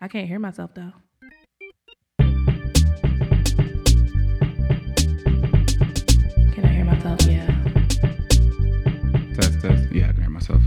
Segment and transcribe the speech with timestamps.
[0.00, 0.92] I can't hear myself though.
[6.52, 7.20] Can I hear myself?
[7.26, 7.46] Yeah.
[9.34, 9.92] Test, test.
[9.92, 10.60] Yeah, I can hear myself.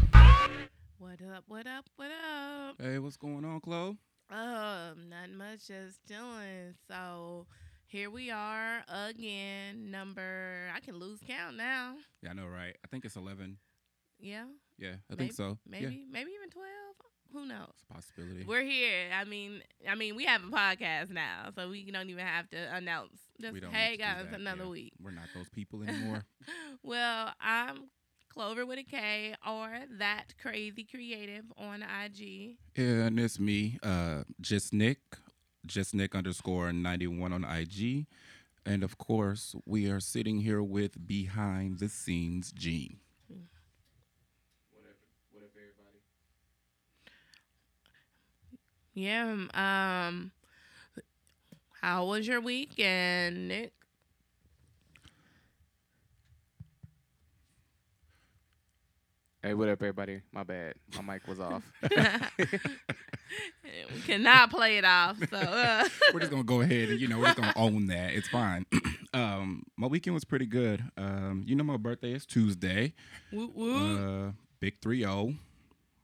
[0.97, 1.43] What up?
[1.47, 1.85] What up?
[1.97, 2.75] What up?
[2.79, 3.97] Hey, what's going on, Chloe?
[4.29, 6.73] Um, not much, just chilling.
[6.87, 7.45] So
[7.85, 9.91] here we are again.
[9.91, 11.95] Number I can lose count now.
[12.21, 12.75] Yeah, I know, right?
[12.83, 13.57] I think it's 11.
[14.19, 14.45] Yeah,
[14.77, 15.57] Yeah, I Maybe- think so.
[15.67, 17.12] maybe, Yeah, maybe even twelve.
[17.33, 17.69] Who knows?
[17.73, 18.45] it's a possibility.
[18.45, 19.07] We're here.
[19.13, 22.75] I mean, I mean, we have a podcast now, so we don't even have to
[22.75, 23.17] announce.
[23.41, 24.69] Just We don't hey need to do guys, another yeah.
[24.69, 24.93] week.
[25.01, 26.23] We're not those people anymore.
[26.83, 27.89] well, I'm
[28.29, 29.69] Clover with a K or
[29.99, 32.55] that crazy creative on IG.
[32.75, 34.99] yeah, and it's me, uh, just Nick,
[35.65, 38.07] just Nick underscore 91 on IG.
[38.65, 42.97] And of course, we are sitting here with behind the scenes Gene.
[48.93, 49.31] Yeah.
[49.53, 50.31] Um.
[51.81, 53.73] How was your weekend, Nick?
[59.41, 60.21] Hey, what up, everybody?
[60.31, 60.75] My bad.
[60.95, 61.63] My mic was off.
[61.81, 61.89] we
[64.05, 65.17] cannot play it off.
[65.29, 65.37] So.
[65.37, 68.13] Uh, we're just gonna go ahead and you know we're just gonna own that.
[68.13, 68.65] It's fine.
[69.13, 70.81] um, my weekend was pretty good.
[70.95, 72.93] Um, you know my birthday is Tuesday.
[73.33, 73.97] woo woo.
[73.97, 75.33] Uh, big three zero.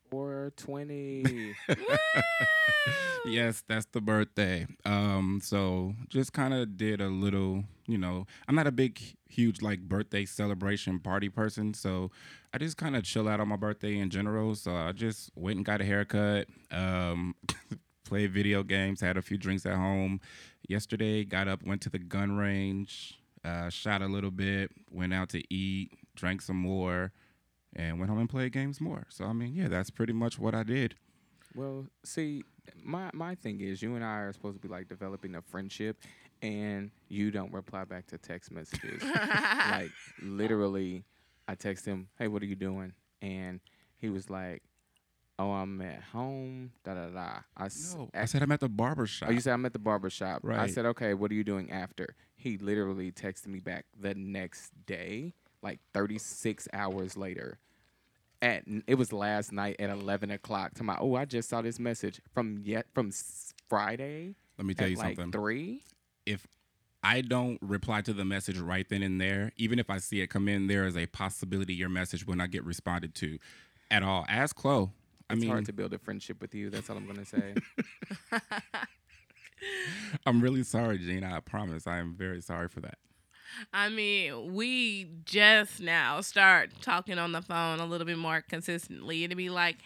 [0.09, 1.55] 420.
[3.25, 4.67] yes, that's the birthday.
[4.85, 9.61] Um, so just kind of did a little, you know, I'm not a big, huge
[9.61, 12.11] like birthday celebration party person, so
[12.53, 14.55] I just kind of chill out on my birthday in general.
[14.55, 17.35] So I just went and got a haircut, um,
[18.05, 20.19] played video games, had a few drinks at home.
[20.67, 25.29] Yesterday, got up, went to the gun range, uh, shot a little bit, went out
[25.29, 27.11] to eat, drank some more.
[27.75, 29.05] And went home and played games more.
[29.09, 30.95] So I mean, yeah, that's pretty much what I did.
[31.55, 32.43] well, see,
[32.83, 35.97] my my thing is, you and I are supposed to be like developing a friendship,
[36.41, 39.03] and you don't reply back to text messages.
[39.69, 41.03] like literally,
[41.47, 43.59] I text him, "Hey, what are you doing?" And
[43.97, 44.63] he was like,
[45.37, 47.29] "Oh, I'm at home." Da da da.
[47.57, 49.29] I s- No, I said I'm at the barber shop.
[49.29, 50.41] Oh, you said I'm at the barber shop.
[50.43, 50.59] Right.
[50.59, 52.15] I said, okay, what are you doing after?
[52.35, 57.59] He literally texted me back the next day, like 36 hours later.
[58.41, 60.73] At it was last night at 11 o'clock.
[60.75, 63.11] To my oh, I just saw this message from yet from
[63.67, 65.31] Friday Let me tell at you like something.
[65.33, 65.83] three.
[66.25, 66.47] if
[67.03, 70.27] I don't reply to the message right then and there, even if I see it
[70.27, 73.39] come in, there is a possibility your message will not get responded to
[73.91, 74.25] at all.
[74.29, 74.89] Ask Chloe.
[75.29, 76.69] I It's mean, hard to build a friendship with you.
[76.69, 77.55] That's all I'm gonna say.
[80.25, 81.35] I'm really sorry, Gina.
[81.35, 81.85] I promise.
[81.87, 82.97] I am very sorry for that.
[83.73, 89.23] I mean, we just now start talking on the phone a little bit more consistently.
[89.23, 89.77] It'd be like,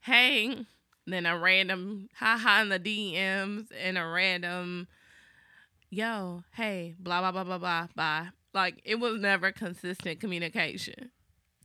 [0.00, 0.66] hey,
[1.06, 4.88] then a random haha in the DMs and a random,
[5.90, 8.28] yo, hey, blah, blah, blah, blah, blah, bye.
[8.52, 11.10] Like, it was never consistent communication.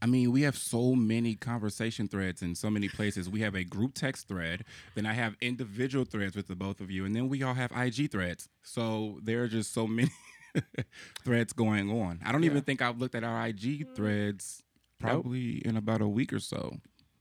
[0.01, 3.29] I mean, we have so many conversation threads in so many places.
[3.29, 6.91] We have a group text thread, then I have individual threads with the both of
[6.91, 8.49] you, and then we all have IG threads.
[8.61, 10.11] So there are just so many
[11.23, 12.19] threads going on.
[12.25, 14.63] I don't even think I've looked at our IG threads
[14.99, 16.77] probably in about a week or so.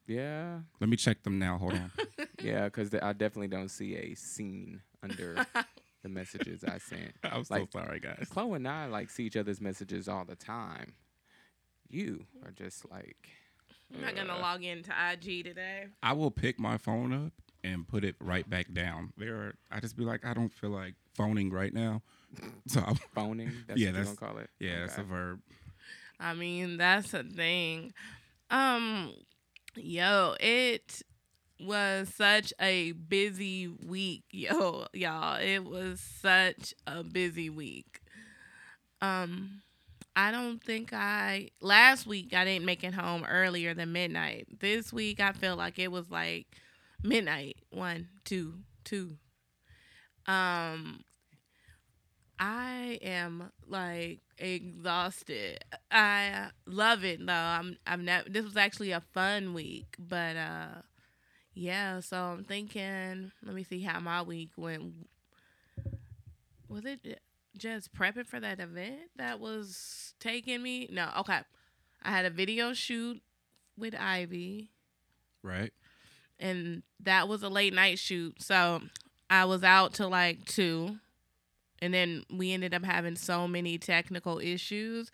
[0.07, 1.59] yeah, Let me check them now.
[1.59, 1.93] Hold on.
[2.43, 5.45] yeah, because I definitely don't see a scene under
[6.03, 7.13] the messages I sent.
[7.25, 8.29] I'm so Like- sorry, guys.
[8.31, 10.95] Chloe and I like see each other's messages all the time.
[11.89, 13.29] You are just like
[13.95, 15.85] I'm not going to uh, log into IG today.
[16.03, 19.13] I will pick my phone up and put it right back down.
[19.17, 22.03] There, are, I just be like, I don't feel like phoning right now.
[22.67, 23.51] So, I'm, phoning.
[23.67, 24.51] That's Yeah, what you're that's- gonna call it.
[24.59, 25.41] yeah, that's a verb.
[26.21, 27.93] I mean, that's a thing.
[28.51, 29.13] Um,
[29.77, 31.03] yo, it
[31.61, 35.41] was such a busy week, yo, y'all.
[35.41, 38.01] It was such a busy week.
[39.01, 39.61] Um,
[40.17, 44.47] I don't think I last week I didn't make it home earlier than midnight.
[44.61, 46.47] This week I feel like it was like
[47.03, 49.17] midnight, one, two, two.
[50.27, 51.01] Um,
[52.39, 55.65] I am like exhausted.
[55.91, 57.33] I love it though.
[57.33, 60.83] I'm I'm not this was actually a fun week, but uh
[61.55, 64.93] yeah, so I'm thinking let me see how my week went.
[66.69, 67.21] Was it
[67.57, 70.89] just prepping for that event that was taking me?
[70.91, 71.41] No, okay.
[72.03, 73.23] I had a video shoot
[73.79, 74.71] with Ivy
[75.43, 75.73] Right.
[76.39, 78.43] and that was a late night shoot.
[78.43, 78.83] So
[79.31, 80.99] I was out till like two,
[81.85, 85.11] and then we ended up having so many technical issues.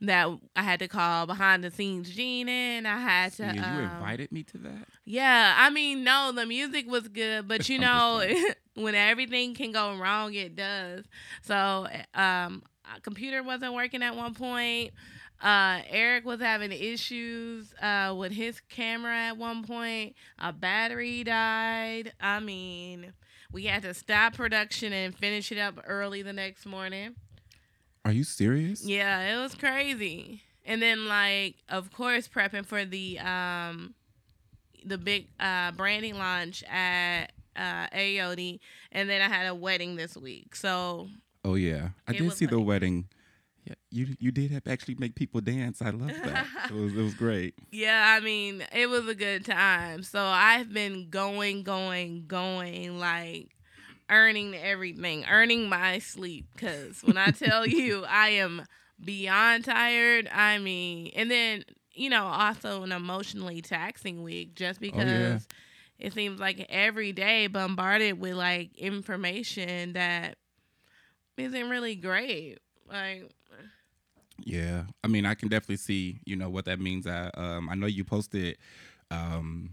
[0.00, 3.62] that I had to call behind the scenes Gina and I had to Yeah, you
[3.62, 4.88] um, invited me to that.
[5.04, 8.26] Yeah, I mean, no, the music was good, but you know,
[8.74, 11.04] when everything can go wrong, it does.
[11.42, 12.62] So, um,
[12.96, 14.92] a computer wasn't working at one point.
[15.42, 20.14] Uh, Eric was having issues uh, with his camera at one point.
[20.38, 22.12] A battery died.
[22.20, 23.12] I mean,
[23.52, 27.14] we had to stop production and finish it up early the next morning.
[28.04, 28.84] Are you serious?
[28.84, 30.42] Yeah, it was crazy.
[30.64, 33.94] And then like of course prepping for the um
[34.84, 38.60] the big uh branding launch at uh AOD
[38.92, 40.54] and then I had a wedding this week.
[40.56, 41.08] So
[41.44, 43.06] Oh yeah, I did see the wedding.
[43.64, 45.80] Yeah, you you did have actually make people dance.
[45.80, 46.46] I love that.
[46.70, 47.54] it was it was great.
[47.72, 50.02] yeah, I mean, it was a good time.
[50.02, 53.56] So I've been going, going, going like
[54.10, 58.66] earning everything, earning my sleep cuz when I tell you I am
[59.02, 61.64] beyond tired, I mean, and then
[61.94, 65.38] you know, also an emotionally taxing week just oh, because yeah.
[65.98, 70.36] it seems like every day bombarded with like information that
[71.36, 72.58] isn't really great.
[72.88, 73.30] Like
[74.38, 77.06] Yeah, I mean, I can definitely see, you know, what that means.
[77.06, 78.58] I, um, I know you posted
[79.10, 79.70] um,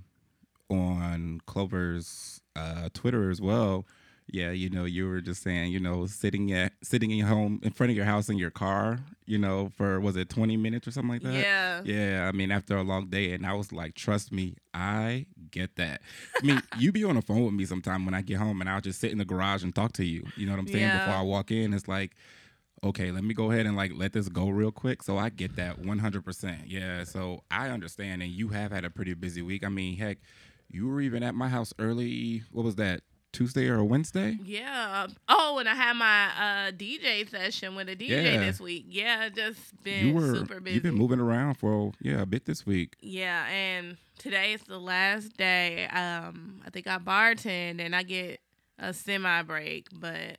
[0.69, 3.85] on Clover's uh, Twitter as well.
[4.27, 7.59] Yeah, you know, you were just saying, you know, sitting at sitting in your home
[7.63, 10.87] in front of your house in your car, you know, for was it twenty minutes
[10.87, 11.33] or something like that?
[11.33, 11.81] yeah.
[11.83, 15.75] Yeah, I mean, after a long day, and I was like, trust me, I get
[15.75, 16.01] that.
[16.41, 18.69] I mean, you be on the phone with me sometime when I get home, and
[18.69, 20.23] I'll just sit in the garage and talk to you.
[20.37, 20.79] You know what I'm saying?
[20.87, 20.99] Yeah.
[20.99, 22.11] Before I walk in, it's like,
[22.83, 25.03] okay, let me go ahead and like let this go real quick.
[25.03, 26.57] So I get that 100%.
[26.67, 29.63] Yeah, so I understand, and you have had a pretty busy week.
[29.65, 30.17] I mean, heck,
[30.69, 32.43] you were even at my house early.
[32.51, 33.01] What was that?
[33.33, 34.37] Tuesday or Wednesday?
[34.43, 35.07] Yeah.
[35.29, 38.39] Oh, and I had my uh, DJ session with a DJ Yeah.
[38.41, 38.87] this week.
[38.89, 40.73] Yeah, just been you were super busy.
[40.73, 42.97] you've been moving around for yeah a bit this week.
[42.99, 45.87] Yeah, and today is the last day.
[45.87, 48.41] Um, I think I bartend and I get
[48.77, 50.37] a semi break, but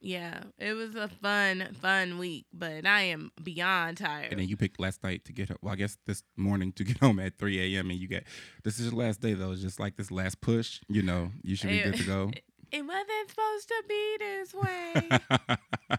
[0.00, 2.46] yeah, it was a fun, fun week.
[2.52, 4.30] But I am beyond tired.
[4.30, 6.98] And then you picked last night to get well, I guess this morning to get
[7.00, 7.90] home at 3 a.m.
[7.90, 8.24] and you get
[8.64, 9.52] this is your last day though.
[9.52, 10.80] It's just like this last push.
[10.88, 12.30] You know, you should be Eh, good to go.
[12.72, 15.98] it wasn't supposed to be this way.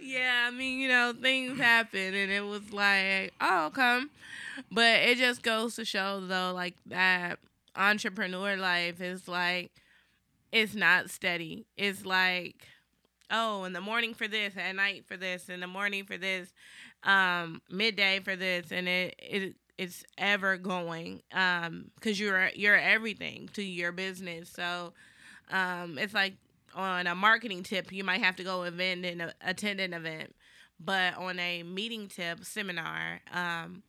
[0.00, 4.10] yeah, I mean, you know, things happen, and it was like, oh, come.
[4.70, 7.38] But it just goes to show, though, like that
[7.76, 9.70] entrepreneur life is like,
[10.52, 11.66] it's not steady.
[11.76, 12.66] It's like,
[13.30, 16.52] oh, in the morning for this, at night for this, in the morning for this,
[17.02, 23.48] um, midday for this, and it it it's ever going, um, because you're you're everything
[23.54, 24.50] to your business.
[24.50, 24.92] So,
[25.50, 26.34] um, it's like
[26.74, 30.34] on a marketing tip, you might have to go event and uh, attend an event,
[30.78, 33.82] but on a meeting tip seminar, um,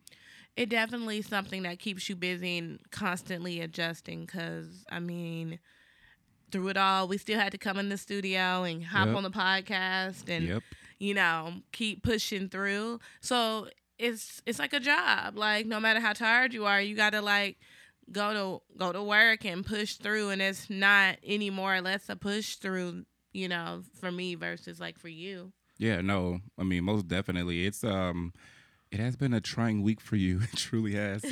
[0.56, 4.26] it definitely something that keeps you busy and constantly adjusting.
[4.26, 5.60] Because I mean,
[6.54, 9.16] through it all, we still had to come in the studio and hop Yep.
[9.18, 10.64] on the podcast and yep.
[11.00, 13.00] you know keep pushing through.
[13.20, 13.68] So
[14.00, 15.38] it's it's like a job.
[15.38, 17.58] Like no matter how tired you are, you gotta like
[18.12, 22.08] go to go to work and push through and it's not any more or less
[22.10, 26.40] a push through you know for me versus like for you Yeah, no.
[26.58, 27.66] I mean, most definitely.
[27.66, 28.32] It's um
[28.94, 30.42] it has been a trying week for you.
[30.54, 31.26] It truly has.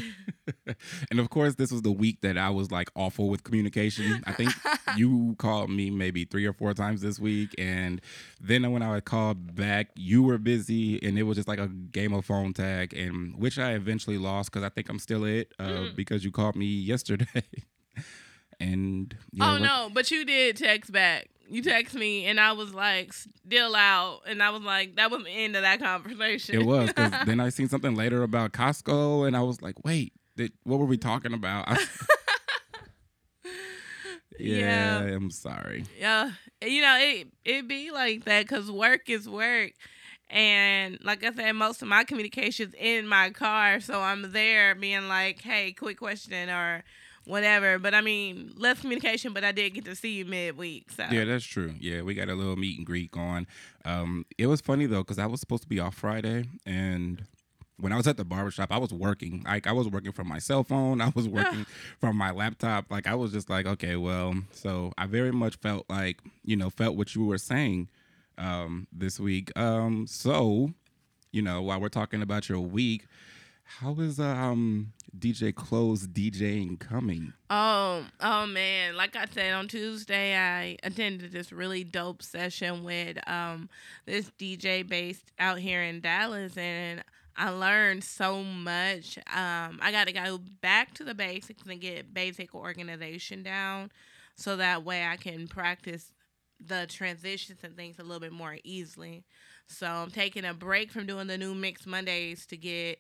[1.12, 4.24] and of course, this was the week that I was like awful with communication.
[4.26, 4.52] I think
[4.98, 7.54] you called me maybe three or four times this week.
[7.58, 8.02] And
[8.42, 12.14] then when I called back, you were busy and it was just like a game
[12.14, 15.68] of phone tag, and which I eventually lost because I think I'm still it uh,
[15.70, 15.96] Mm.
[15.96, 17.44] because you called me yesterday.
[18.60, 22.74] and yeah, oh no but you did text back you text me and i was
[22.74, 26.66] like still out and i was like that was the end of that conversation It
[26.66, 30.54] was because then I seen something later about Costco, and I was like, "Wait, did,
[30.64, 31.78] what were we talking about?" I-
[34.40, 35.16] yeah, Yeah.
[35.16, 35.86] I'm sorry.
[36.00, 36.32] yeah
[36.66, 39.72] you know it it be like that because work is work
[40.30, 45.08] and like i said most of my communications in my car so i'm there being
[45.08, 46.84] like hey quick question or
[47.26, 51.06] whatever but i mean less communication but i did get to see you midweek so
[51.12, 51.76] Yeah, that's true.
[51.80, 53.46] Yeah, we got a little meet and greet going.
[53.86, 57.24] Um, it was funny though because I was supposed to be off Friday, and
[57.78, 59.44] when I was at the barbershop, I was working.
[59.46, 61.02] Like I was working from my cell phone.
[61.08, 61.66] I was working
[62.00, 62.86] from my laptop.
[62.90, 66.70] Like I was just like, okay, well, so I very much felt like you know
[66.70, 67.88] felt what you were saying
[68.38, 69.52] um, this week.
[69.58, 70.74] Um, so
[71.32, 73.06] you know while we're talking about your week.
[73.80, 77.34] How is um DJ Chloe DJing coming?
[77.50, 78.96] Oh, oh man!
[78.96, 83.70] Like I said on Tuesday, I attended this really dope session with um
[84.06, 87.04] this DJ based out here in Dallas, and
[87.36, 89.18] I learned so much.
[89.34, 93.92] Um, I got to go back to the basics and get basic organization down,
[94.36, 96.12] so that way I can practice
[96.64, 99.24] the transitions and things a little bit more easily.
[99.68, 103.00] So I'm taking a break from doing the new mix Mondays to get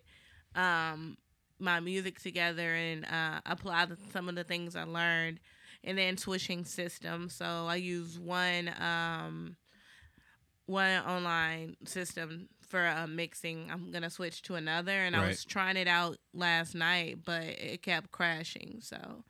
[0.55, 1.17] um
[1.59, 5.39] my music together and uh, apply the, some of the things I learned,
[5.83, 7.35] and then switching systems.
[7.35, 9.55] So I use one um,
[10.65, 13.69] one online system for uh, mixing.
[13.71, 17.81] I'm gonna switch to another, and I was trying it out last night, but it
[17.83, 18.79] kept crashing.
[18.81, 19.23] So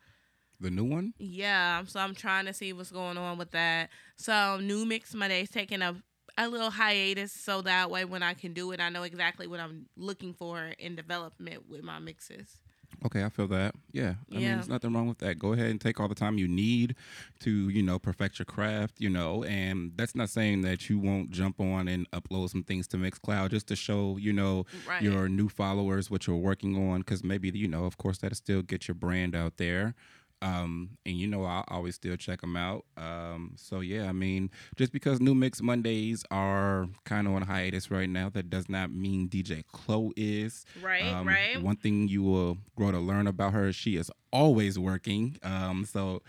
[0.60, 1.12] The new one?
[1.18, 3.90] yeah, so I'm trying to see what's going on with that.
[4.16, 5.96] So new mix Monday's taking a
[6.38, 9.60] a little hiatus, so that way when I can do it, I know exactly what
[9.60, 12.58] I'm looking for in development with my mixes.
[13.06, 13.74] Okay, I feel that.
[13.90, 14.14] Yeah.
[14.30, 15.38] I mean, there's nothing wrong with that.
[15.38, 16.94] Go ahead and take all the time you need
[17.40, 21.30] to, you know, perfect your craft, you know, and that's not saying that you won't
[21.30, 25.02] jump on and upload some things to Mixcloud just to show, you know, Right.
[25.02, 28.62] your new followers what you're working on because maybe, you know, of course, that'll still
[28.62, 29.94] get your brand out there.
[30.42, 32.84] Um, and you know, I'll always still check them out.
[32.96, 37.90] Um, so yeah, I mean, just because New Mix Mondays are kind of on hiatus
[37.90, 40.64] right now, that does not mean DJ Chloe is.
[40.82, 41.62] Right, Um, right.
[41.62, 45.38] One thing you will grow to learn about her, she is always working.
[45.44, 46.22] Um, so,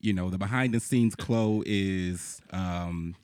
[0.00, 3.14] you know, the behind the scenes Chloe is, um,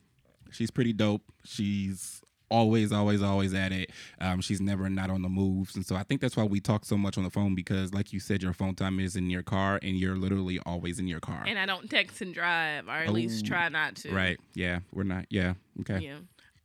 [0.51, 1.21] she's pretty dope.
[1.43, 3.91] She's always, always, always at it.
[4.19, 5.75] Um, she's never not on the moves.
[5.75, 8.11] And so I think that's why we talk so much on the phone because, like
[8.13, 11.19] you said, your phone time is in your car and you're literally always in your
[11.19, 11.43] car.
[11.47, 14.13] And I don't text and drive, or at least Oh, try not to.
[14.13, 14.39] Right.
[14.53, 14.79] Yeah.
[14.93, 15.25] We're not.
[15.29, 15.53] Yeah.
[15.81, 15.99] Okay.
[15.99, 16.17] Yeah.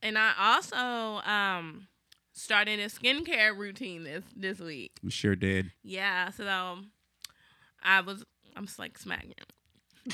[0.02, 1.88] And I also um
[2.32, 4.92] started a skincare routine this this week.
[5.02, 5.70] We sure did.
[5.82, 6.78] Yeah, so
[7.82, 8.24] I was
[8.56, 9.32] I'm just like smacking.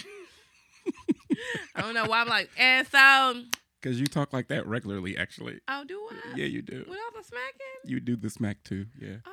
[1.75, 3.43] I don't know why I'm like, and so
[3.81, 5.61] Because you talk like that regularly, actually.
[5.67, 6.15] I'll do what?
[6.39, 6.85] Yeah, you do.
[6.89, 7.81] Without the smacking?
[7.85, 8.87] You do the smack too.
[9.01, 9.17] Yeah.
[9.27, 9.31] Oh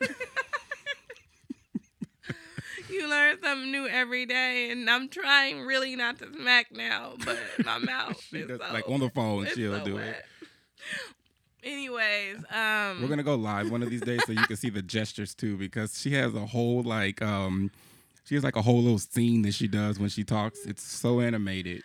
[0.00, 0.14] my god.
[2.90, 7.38] you learn something new every day, and I'm trying really not to smack now, but
[7.64, 10.08] my mouth is does- so, like on the phone, she'll so do wet.
[10.08, 10.24] it.
[11.66, 14.82] Anyways, um, We're gonna go live one of these days so you can see the
[14.82, 17.70] gestures too, because she has a whole like um,
[18.24, 20.66] she has like a whole little scene that she does when she talks.
[20.66, 21.82] It's so animated.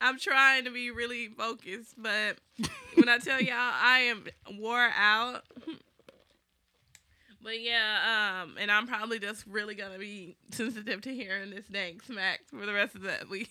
[0.00, 2.38] I'm trying to be really focused, but
[2.94, 4.24] when I tell y'all I am
[4.58, 5.42] wore out.
[7.42, 12.00] But yeah, um, and I'm probably just really gonna be sensitive to hearing this dang
[12.00, 13.50] smack for the rest of the week.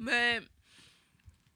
[0.00, 0.42] but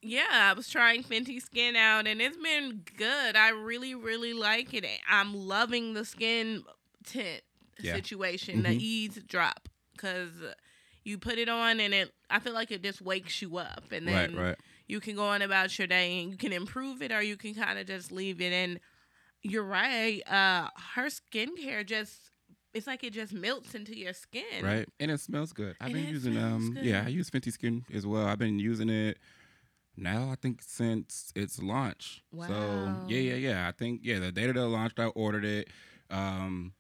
[0.03, 3.37] yeah, I was trying Fenty Skin out, and it's been good.
[3.37, 4.85] I really, really like it.
[5.09, 6.63] I'm loving the skin
[7.07, 7.43] tint
[7.79, 7.95] Yeah.
[7.95, 8.65] situation, Mhm.
[8.65, 10.33] the Eaze Drop, because
[11.05, 12.13] you put it on, and it.
[12.29, 14.57] I feel like it just wakes you up, and then right, right.
[14.87, 17.55] you can go on about your day, and you can improve it, or you can
[17.55, 18.53] kind of just leave it.
[18.53, 18.81] And
[19.43, 20.21] you're right.
[20.31, 22.31] Uh, her skincare just.
[22.73, 24.63] It's like it just melts into your skin.
[24.63, 25.75] Right, and it smells good.
[25.81, 27.03] I've And been using um, yeah.
[27.05, 28.25] I use Fenty Skin as well.
[28.25, 29.19] I've been using it
[29.97, 30.31] now.
[30.31, 32.23] I think since its launch.
[32.33, 33.07] So Wow.
[33.09, 33.67] yeah, yeah, yeah.
[33.69, 35.67] I think yeah, the day that it launched, I ordered it.
[36.11, 36.75] Um,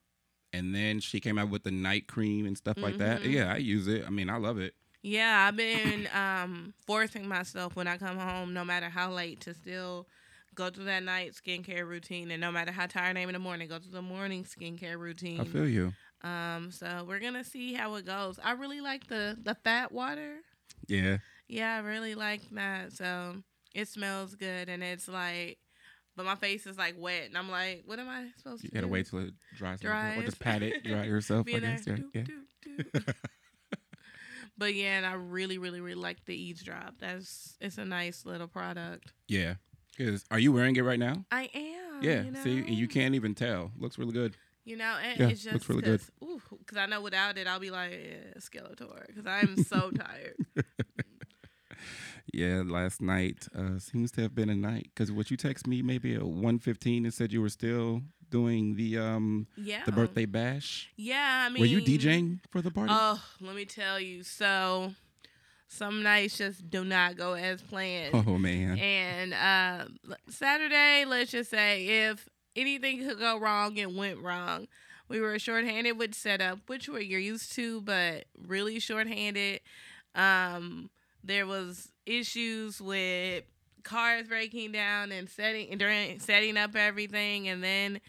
[0.52, 3.23] and then she came out with the night cream and stuff like that.
[3.23, 3.33] Mhm.
[3.33, 4.04] Yeah, I use it.
[4.07, 4.75] I mean, I love it.
[5.02, 9.54] Yeah, I've been um, forcing myself when I come home, no matter how late, to
[9.54, 10.07] still
[10.54, 13.38] go through that night skincare routine, and no matter how tired I am in the
[13.38, 15.40] morning, go through the morning skincare routine.
[15.40, 15.92] I feel you.
[16.23, 18.38] um, so we're gonna see how it goes.
[18.42, 20.38] I really like the the fat water.
[20.87, 21.19] Yeah.
[21.49, 22.92] Yeah, I really like that.
[22.92, 23.37] So
[23.75, 25.59] it smells good, and it's like,
[26.21, 28.71] but my face is like wet, and I'm like, what am I supposed to do?
[28.71, 28.93] You gotta do?
[28.93, 31.47] wait till it dries, bit, or just pat it, dry yourself.
[31.47, 31.99] Be I in there.
[32.15, 33.15] Yeah, doop, doop.
[34.59, 36.97] But yeah, and I really, really, really like the Eaze Drop.
[36.99, 39.12] That's it's a nice little product.
[39.29, 39.55] yeah.
[39.97, 41.25] Cause are you wearing it right now?
[41.31, 42.03] I am.
[42.03, 42.23] Yeah.
[42.25, 42.43] You know?
[42.45, 43.71] See, and you can't even tell.
[43.79, 44.37] Looks really good.
[44.65, 46.00] You know, and Yeah, it's just looks really good.
[46.59, 49.07] Because I know without it, I'll be like yeah, Skeletor.
[49.07, 50.37] Because I'm so tired.
[52.33, 54.91] Yeah, last night uh, seems to have been a night.
[54.97, 58.77] Cause what you text me maybe at one fifteen and said you were still doing
[58.77, 59.85] the um Yeah.
[59.85, 60.91] the birthday bash.
[60.97, 62.93] Yeah, I mean, were you DJing for the party?
[62.95, 64.23] Oh, let me tell you.
[64.23, 64.95] So
[65.69, 68.15] some nights just do not go as planned.
[68.15, 68.79] oh man.
[68.79, 69.87] And uh,
[70.29, 74.69] Saturday, let's just say if anything could go wrong, it went wrong.
[75.09, 79.61] We were shorthanded with setup, which we're used to, but really shorthanded.
[80.15, 80.91] Um,
[81.25, 83.45] there was issues with
[83.83, 88.00] cars breaking down and setting during setting up everything, and then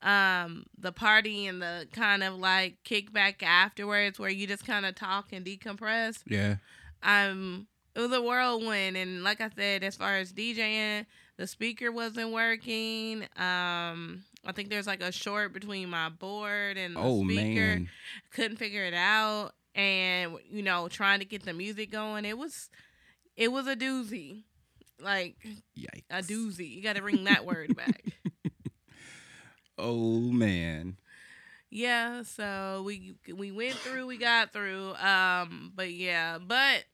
[0.00, 4.94] um the party and the kind of like kickback afterwards, where you just kind of
[4.94, 6.20] talk and decompress.
[6.26, 6.56] Yeah.
[7.02, 11.90] Um, it was a whirlwind, and like I said, as far as DJing, the speaker
[11.90, 13.22] wasn't working.
[13.36, 17.60] Um, I think there's like a short between my board and the Oh speaker.
[17.60, 17.88] man.
[18.30, 22.68] Couldn't figure it out, and you know, trying to get the music going, it was,
[23.36, 24.42] it was a doozy,
[25.00, 25.36] like
[25.78, 26.04] Yikes.
[26.10, 26.70] a doozy.
[26.74, 28.04] You got to bring that word back.
[29.78, 30.96] Oh man.
[31.70, 34.94] Yeah, so we we went through, we got through.
[34.94, 36.84] Um, but yeah, but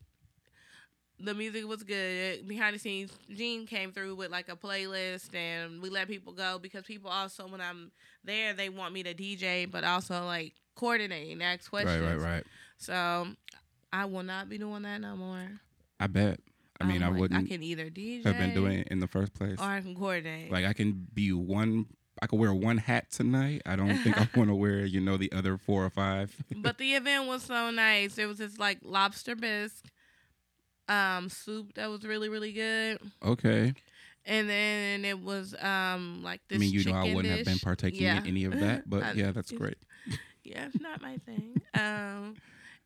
[1.20, 2.46] the music was good.
[2.46, 6.58] Behind the scenes, Gene came through with like a playlist, and we let people go
[6.58, 7.92] because people also, when I'm
[8.24, 12.02] there, they want me to DJ, but also like coordinate and ask questions.
[12.02, 12.44] Right, right, right.
[12.84, 13.28] So
[13.92, 15.48] I will not be doing that no more.
[16.00, 16.40] I bet.
[16.80, 18.98] I mean, I'm I like, wouldn't I can either DJ have been doing it in
[19.00, 19.58] the first place.
[19.58, 20.50] or I can coordinate.
[20.50, 21.86] Like I can be one.
[22.22, 23.62] I could wear one hat tonight.
[23.66, 26.34] I don't think I want to wear, you know, the other four or five.
[26.56, 28.18] but the event was so nice.
[28.18, 29.84] It was this like lobster bisque
[30.88, 32.98] um soup that was really really good.
[33.24, 33.72] Okay.
[34.26, 37.58] And then it was um like this I mean, you know, I wouldn't have been
[37.58, 38.18] partaking Yeah.
[38.18, 39.78] in any of that, but yeah, that's great.
[40.46, 41.62] Yeah, it's not my thing.
[41.72, 42.34] um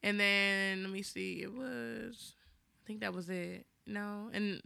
[0.03, 1.43] and then let me see.
[1.43, 2.35] It was
[2.83, 3.67] I think that was it.
[3.87, 4.31] No.
[4.33, 4.63] And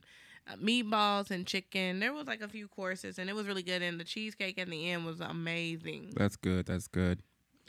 [0.49, 2.01] uh, meatballs and chicken.
[2.01, 4.69] There was like a few courses and it was really good and the cheesecake at
[4.69, 6.13] the end was amazing.
[6.17, 6.67] That's good.
[6.67, 7.21] That's good.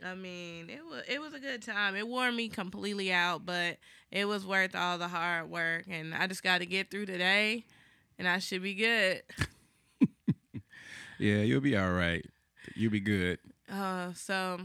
[0.04, 1.96] I mean, it was it was a good time.
[1.96, 3.78] It wore me completely out, but
[4.12, 5.86] it was worth all the hard work.
[5.88, 7.64] And I just got to get through today,
[8.20, 9.22] and I should be good.
[11.24, 12.26] Yeah, you'll be all right.
[12.76, 13.40] You'll be good.
[13.72, 14.60] Uh, so,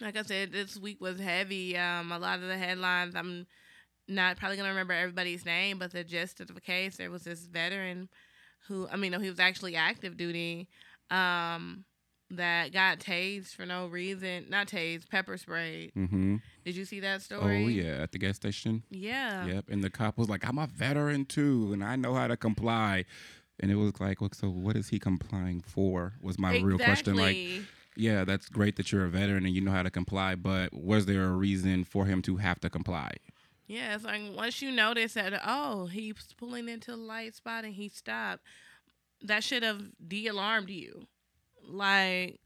[0.00, 1.76] like I said, this week was heavy.
[1.76, 3.46] Um, a lot of the headlines, I'm
[4.08, 7.46] not probably gonna remember everybody's name, but the gist of the case, there was this
[7.46, 8.08] veteran
[8.68, 10.68] who, I mean, no, he was actually active duty.
[11.10, 11.84] Um,
[12.30, 14.46] that got tased for no reason.
[14.48, 15.92] Not tased, pepper sprayed.
[15.94, 16.36] Mm-hmm.
[16.64, 17.64] Did you see that story?
[17.64, 18.82] Oh yeah, at the gas station.
[18.90, 19.46] Yeah.
[19.46, 19.66] Yep.
[19.68, 23.04] And the cop was like, "I'm a veteran too, and I know how to comply."
[23.60, 26.14] And it was like, well, so what is he complying for?
[26.20, 27.14] Was my real question.
[27.14, 27.66] Like, Exactly.
[27.96, 31.06] Yeah, that's great that you're a veteran and you know how to comply, but was
[31.06, 33.12] there a reason for him to have to comply?
[33.66, 37.74] Yeah, it's like once you notice that, oh, he's pulling into the light spot and
[37.74, 38.42] he stopped,
[39.22, 41.06] that should have de alarmed you.
[41.66, 42.40] Like,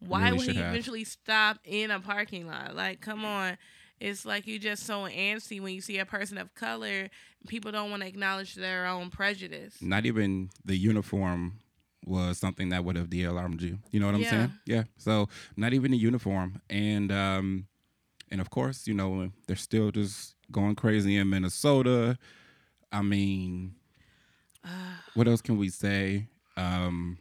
[0.00, 0.70] why Really would he have.
[0.70, 2.74] eventually stop in a parking lot?
[2.74, 3.56] Like, come on.
[4.00, 7.08] It's like you just so antsy when you see a person of color.
[7.46, 9.76] People don't want to acknowledge their own prejudice.
[9.80, 11.60] Not even the uniform
[12.04, 13.78] was something that would have de-alarmed you.
[13.90, 14.30] You know what I'm Yeah.
[14.30, 14.54] saying?
[14.66, 14.84] Yeah.
[14.98, 17.66] So not even the uniform, and um,
[18.30, 22.18] and of course, you know, they're still just going crazy in Minnesota.
[22.92, 23.74] I mean,
[25.14, 26.28] what else can we say?
[26.56, 27.18] Um,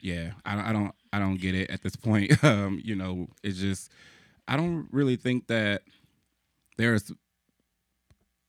[0.00, 2.32] yeah, I, I don't, I don't get it at this point.
[2.44, 3.90] Um, you know, it's just,
[4.46, 5.82] I don't really think that
[6.76, 7.12] there's.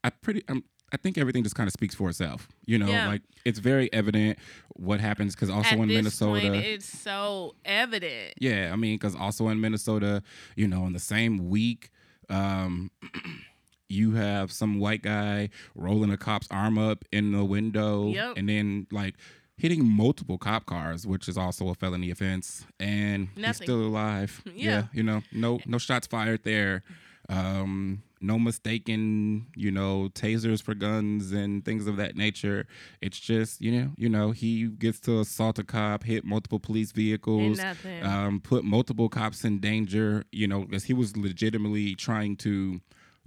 [0.04, 2.48] I pretty, um, I think everything just kind of speaks for itself.
[2.66, 3.08] You know, Yeah.
[3.08, 4.40] like it's very evident
[4.76, 8.34] what happens because also At in Minnesota, point, it's so evident.
[8.40, 10.24] yeah, I mean, because also in Minnesota,
[10.56, 11.90] you know, in the same week,
[12.30, 12.92] um,
[13.90, 18.34] you have some white guy rolling a cop's arm up in the window, Yep.
[18.38, 19.16] and then like
[19.58, 24.42] hitting multiple cop cars, which is also a felony offense, and he's still alive.
[24.56, 24.88] Yeah.
[24.94, 26.84] you know, no no shots fired there.
[27.30, 32.66] Um, no mistaken, you know, tasers for guns and things of that nature.
[33.02, 36.92] It's just, you know, you know, he gets to assault a cop, hit multiple police
[36.92, 37.60] vehicles,
[38.02, 40.24] um, put multiple cops in danger.
[40.32, 42.82] You know, because he was legitimately trying to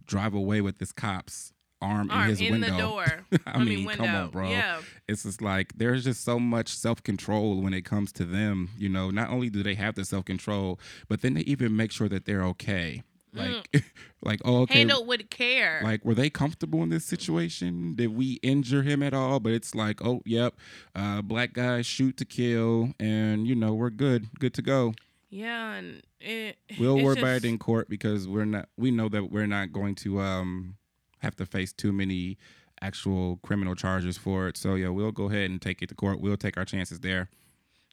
[0.04, 2.70] drive away with this cop's arm, Arm in his in window.
[2.70, 3.26] the door.
[3.46, 4.24] I, mean, come window.
[4.24, 4.48] on, bro.
[4.48, 4.80] Yeah.
[5.08, 8.70] It's just like there's just so much self control when it comes to them.
[8.78, 11.92] You know, not only do they have the self control, but then they even make
[11.92, 13.02] sure that they're okay.
[13.34, 13.84] Like,
[14.22, 14.78] like oh, okay.
[14.78, 15.80] Handled with care.
[15.82, 17.94] Like, were they comfortable in this situation?
[17.94, 19.40] Did we injure him at all?
[19.40, 20.54] But it's like, oh, yep,
[20.94, 24.94] uh, black guy shoot to kill, and you know we're good, good to go.
[25.30, 26.58] yeah, and it.
[26.78, 28.68] We'll worry about it in court because we're not.
[28.76, 30.76] We know that we're not going to um
[31.18, 32.36] have to face too many
[32.80, 34.56] actual criminal charges for it.
[34.56, 36.20] So yeah, we'll go ahead and take it to court.
[36.20, 37.30] We'll take our chances there.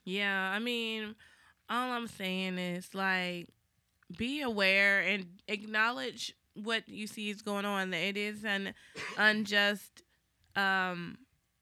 [0.03, 1.15] Yeah, I mean,
[1.69, 3.47] all I'm saying is like
[4.17, 7.93] be aware and acknowledge what you see is going on.
[7.93, 8.73] It is an
[9.17, 10.03] unjust,
[10.55, 11.17] um,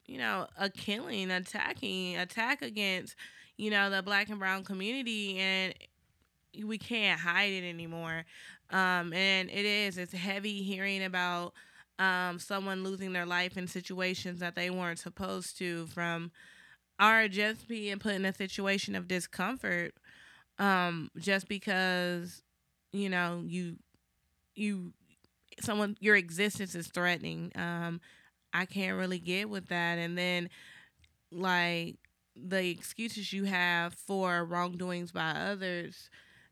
[0.06, 3.16] you know, a killing, attacking, attack against,
[3.58, 5.74] you know, the black and brown community, and
[6.64, 8.26] we can't hide it anymore.
[8.70, 9.98] Um, and it is.
[9.98, 11.54] It's heavy hearing about
[12.00, 16.32] um, someone losing their life in situations that they weren't supposed to from
[17.00, 19.94] our just being put in a situation of discomfort
[20.60, 22.42] um, just because
[22.92, 23.76] you know you
[24.56, 24.94] you
[25.62, 28.00] someone your existence is threatening um,
[28.54, 30.50] i can't really get with that and then
[31.32, 31.96] like
[32.36, 36.10] the excuses you have for wrongdoings by others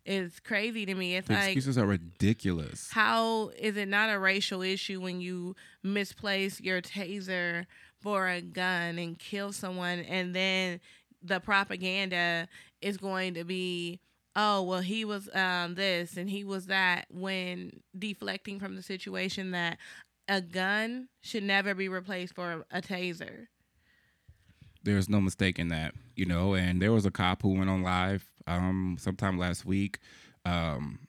[0.07, 1.15] is crazy to me.
[1.15, 2.89] It's The like excuses are ridiculous.
[2.91, 7.65] how is it not a racial issue when you misplace your taser
[8.01, 10.79] for a gun and kill someone and then
[11.23, 12.47] the propaganda
[12.85, 13.99] is going to be
[14.35, 19.51] oh well he was um this and he was that when deflecting from the situation
[19.51, 19.77] that
[20.27, 23.47] a gun should never be replaced for a taser
[24.83, 26.53] There's no mistake in that, you know.
[26.53, 29.99] And there was a cop who went on live um sometime last week.
[30.45, 31.07] Um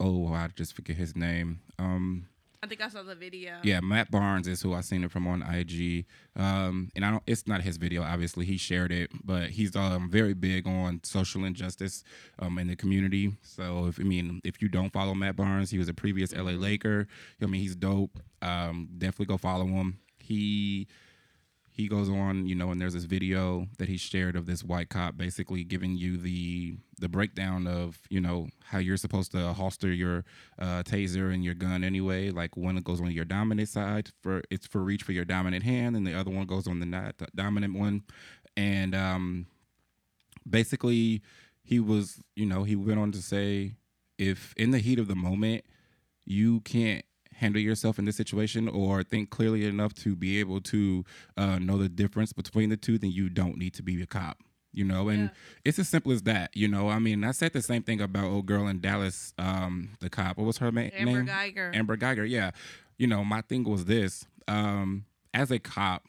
[0.00, 1.60] oh, I just forget his name.
[1.78, 2.28] Um
[2.62, 5.26] i think i saw the video yeah, Matt Barnes is who I seen it from
[5.26, 6.04] on IG.
[6.36, 8.44] Um and I don't it's not his video, obviously.
[8.44, 12.02] He shared it, but he's um very big on social injustice
[12.38, 13.34] um in the community.
[13.42, 16.52] So if I mean if you don't follow Matt Barnes, he was a previous LA
[16.52, 17.06] Laker.
[17.40, 18.18] I mean he's dope.
[18.40, 19.98] Um definitely go follow him.
[20.18, 20.88] He
[21.74, 24.90] he goes on, you know, and there's this video that he shared of this white
[24.90, 29.90] cop basically giving you the the breakdown of, you know, how you're supposed to holster
[29.90, 30.24] your
[30.58, 32.30] uh, taser and your gun anyway.
[32.30, 35.96] Like one goes on your dominant side for it's for reach for your dominant hand,
[35.96, 38.02] and the other one goes on the not the dominant one.
[38.54, 39.46] And um,
[40.48, 41.22] basically,
[41.64, 43.76] he was, you know, he went on to say,
[44.18, 45.64] if in the heat of the moment
[46.26, 47.04] you can't
[47.42, 51.04] handle yourself in this situation or think clearly enough to be able to
[51.36, 54.38] uh, know the difference between the two, then you don't need to be a cop.
[54.72, 55.28] You know, and Yeah.
[55.66, 56.56] it's as simple as that.
[56.56, 59.90] You know, I mean, I said the same thing about old girl in Dallas, um,
[60.00, 60.38] the cop.
[60.38, 61.26] What was her ma- amber name?
[61.26, 62.24] geiger Amber Geiger.
[62.24, 62.52] Yeah.
[62.96, 64.24] You know, my thing was this.
[64.48, 66.04] Um, as a cop,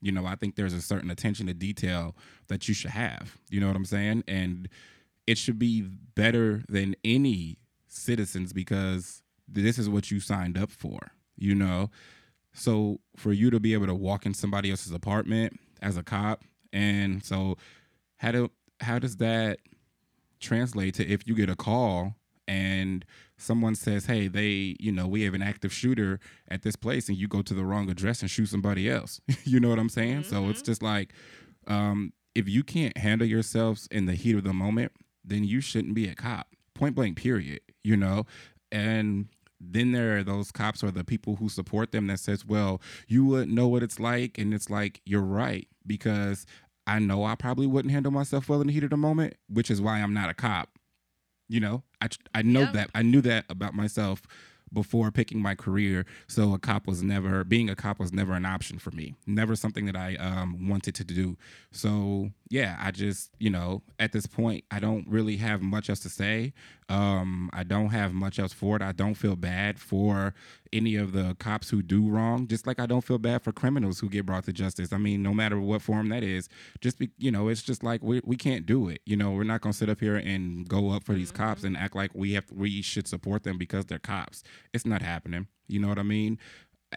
[0.00, 2.14] you know, I think there's a certain attention to detail
[2.46, 3.36] that you should have.
[3.50, 4.22] You know what I'm saying?
[4.28, 4.68] And
[5.26, 5.80] it should be
[6.14, 10.98] better than any citizens because this is what you signed up for,
[11.36, 11.90] you know?
[12.52, 16.42] So for you to be able to walk in somebody else's apartment as a cop,
[16.72, 17.56] and so
[18.18, 19.58] how do how does that
[20.40, 22.14] translate to if you get a call
[22.46, 23.04] and
[23.36, 27.16] someone says, "Hey, they, you know, we have an active shooter at this place," and
[27.16, 29.20] you go to the wrong address and shoot somebody else.
[29.44, 30.24] you know what I'm saying?
[30.24, 31.12] So it's just like,
[31.66, 34.92] um, if you can't handle yourselves in the heat of the moment,
[35.24, 36.48] then you shouldn't be a cop.
[36.74, 37.16] Point blank.
[37.16, 37.60] Period.
[37.82, 38.26] You know,
[38.70, 39.28] and
[39.72, 43.24] then there are those cops or the people who support them that says, "Well, you
[43.24, 46.46] wouldn't know what it's like," and it's like you're right because
[46.86, 49.70] I know I probably wouldn't handle myself well in the heat of the moment, which
[49.70, 50.70] is why I'm not a cop.
[51.48, 52.72] You know, I I know Yep.
[52.72, 54.22] that I knew that about myself
[54.72, 56.04] before picking my career.
[56.26, 59.14] So a cop was never being a cop was never an option for me.
[59.26, 61.36] Never something that I um, wanted to do.
[61.70, 65.98] So yeah, I just you know at this point I don't really have much else
[66.00, 66.52] to say.
[66.88, 68.82] Um, I don't have much else for it.
[68.82, 70.34] I don't feel bad for
[70.72, 72.46] any of the cops who do wrong.
[72.46, 74.92] Just like I don't feel bad for criminals who get brought to justice.
[74.92, 76.48] I mean, no matter what form that is,
[76.80, 79.00] just be you know it's just like we we can't do it.
[79.04, 81.76] You know, we're not gonna sit up here and go up for these cops and
[81.76, 84.44] act like we have we should support them because they're cops.
[84.72, 85.48] It's not happening.
[85.66, 86.38] You know what I mean?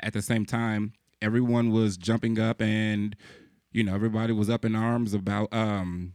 [0.04, 3.15] At the same time, everyone was jumping up and
[3.71, 6.13] you know everybody was up in arms about um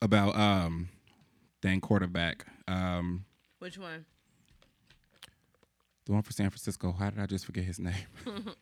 [0.00, 0.88] about um
[1.60, 3.24] dang quarterback um
[3.58, 4.04] which one
[6.08, 6.92] the one for San Francisco.
[6.92, 7.94] How did I just forget his name?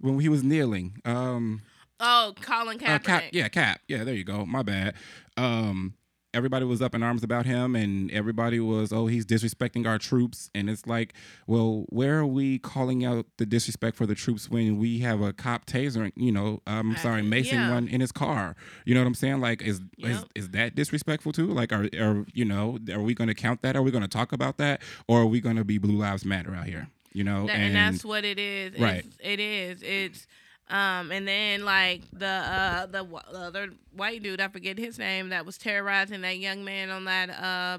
[0.00, 1.62] when he was kneeling, um,
[2.00, 3.04] oh colin uh, Kaepernick.
[3.04, 4.46] Cap, yeah, Cap, yeah, there you go.
[4.46, 4.94] My bad.
[5.36, 5.94] Um,
[6.36, 10.50] everybody was up in arms about him, and everybody was, oh, he's disrespecting our troops,
[10.54, 11.14] and it's like,
[11.46, 15.32] well, where are we calling out the disrespect for the troops when we have a
[15.32, 17.70] cop tasering, you know, I'm Uh, sorry, macing yeah.
[17.72, 18.54] one in his car?
[18.84, 19.40] You know what I'm saying?
[19.40, 20.24] Like, is is, Yep.
[20.34, 21.46] is that disrespectful too?
[21.48, 23.74] Like, are are you know, are we going to count that?
[23.74, 26.24] Are we going to talk about that, or are we going to be Blue Lives
[26.24, 26.88] Matter out here?
[27.12, 28.72] You know, That- and, that's what it is.
[28.74, 29.06] It's, Right.
[29.20, 29.82] It is.
[29.82, 30.26] It's
[30.68, 34.98] um and then like the uh the, wh- the other white dude I forget his
[34.98, 37.78] name that was terrorizing that young man on that uh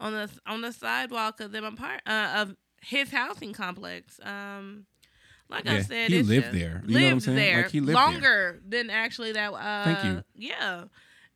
[0.00, 4.20] on the on the sidewalk of them apart uh, of his housing complex.
[4.22, 4.86] Um
[5.48, 6.82] like I said, he lived there.
[6.84, 8.02] You know what I'm lived there Like, he lived there.
[8.02, 9.52] longer than actually that.
[9.52, 10.24] Uh, Thank you.
[10.34, 10.84] Yeah,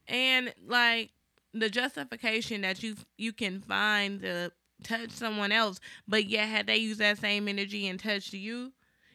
[0.09, 1.11] and like
[1.55, 4.51] the justification that you you can find to
[4.83, 8.73] touch someone else, but yet had they used that same energy and touched you,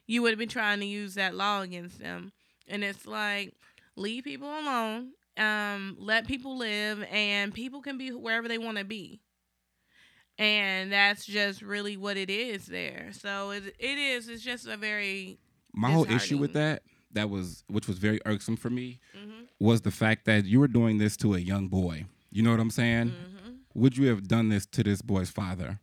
[0.08, 2.32] you would have been trying to use that law against them.
[2.68, 3.54] And it's like
[3.96, 8.84] leave people alone, um, let people live, and people can be wherever they want to
[8.86, 9.22] be.
[10.38, 13.10] and that's just really what it is there.
[13.13, 14.28] So it it is.
[14.28, 15.38] It's just a very
[15.74, 19.48] My whole issue with that, that was which was very irksome for me, Mhm.
[19.60, 22.06] was the fact that you were doing this to a young boy.
[22.32, 23.12] You know what I'm saying?
[23.12, 23.58] Mhm.
[23.76, 25.80] Would you have done this to this boy's father?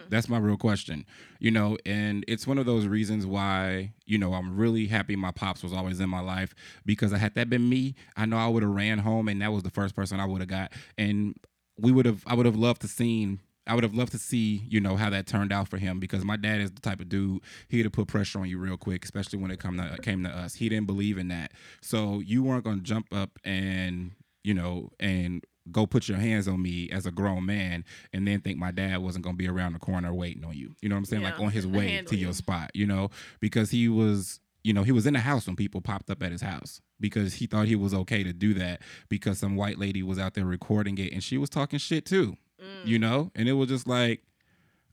[0.00, 0.10] Mm.
[0.10, 1.04] That's my real question.
[1.38, 5.30] You know, and it's one of those reasons why, you know, I'm really happy my
[5.30, 8.62] pops was always in my life because had that been me, I know I would
[8.62, 10.72] have ran home and that was the first person I would have got.
[10.98, 11.36] And
[11.78, 14.64] we would have I would have loved to seen I would have loved to see,
[14.68, 17.08] you know, how that turned out for him because my dad is the type of
[17.08, 20.24] dude he'd have put pressure on you real quick, especially when it come to came
[20.24, 20.54] to us.
[20.54, 21.52] He didn't believe in that.
[21.80, 26.60] So you weren't gonna jump up and, you know, and go put your hands on
[26.62, 29.72] me as a grown man and then think my dad wasn't going to be around
[29.74, 30.74] the corner waiting on you.
[30.80, 31.22] You know what I'm saying?
[31.22, 34.92] Like on his way to your spot, you know, because he was, you know, he
[34.92, 37.76] was in the house when people popped up at his house because he thought he
[37.76, 41.22] was okay to do that because some white lady was out there recording it and
[41.22, 42.86] she was talking shit too, Mm.
[42.86, 43.30] you know?
[43.34, 44.22] And it was just like,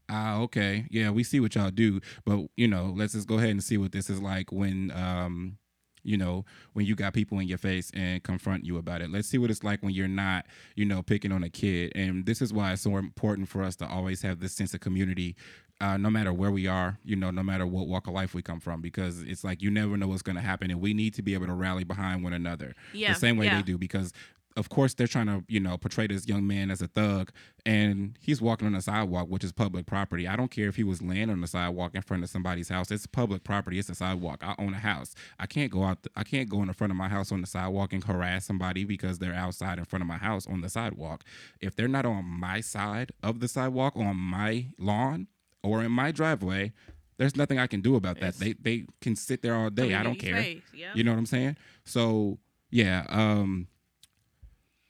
[0.10, 3.50] ah, okay, yeah, we see what y'all do, but you know, let's just go ahead
[3.50, 5.58] and see what this is like when, um,
[6.08, 9.12] you know, when you got people in your face and confront you about it.
[9.12, 11.92] Let's see what it's like when you're not, you know, picking on a kid.
[11.96, 14.80] And this is why it's so important for us to always have this sense of
[14.80, 15.36] community,
[15.82, 18.42] uh, no matter where we are, you know, no matter what walk of life we
[18.42, 20.72] come from, because it's like you never know what's going to happen.
[20.72, 23.46] And we need to be able to rally behind one another Yeah, the same way
[23.46, 23.58] yeah.
[23.58, 24.14] they do because
[24.58, 27.32] of course they're trying to you know portray this young man as a thug
[27.66, 30.28] and he's walking on the sidewalk which is public property.
[30.28, 32.92] I don't care if he was laying on the sidewalk in front of somebody's house.
[32.92, 33.78] It's public property.
[33.80, 34.44] It's a sidewalk.
[34.44, 35.16] I own a house.
[35.40, 37.48] I can't go out i can't go in the front of my house on the
[37.48, 41.24] sidewalk and harass somebody because they're outside in front of my house on the sidewalk.
[41.62, 45.28] If they're not on my side of the sidewalk on my lawn
[45.64, 46.74] or in my driveway
[47.18, 48.36] there's nothing i can do about that.
[48.36, 49.94] It's- they they can sit there all day.
[49.96, 50.40] I don't care.
[50.40, 50.92] space, Yeah.
[50.94, 51.58] you know what I'm saying?
[51.84, 52.38] So
[52.70, 53.68] yeah, um,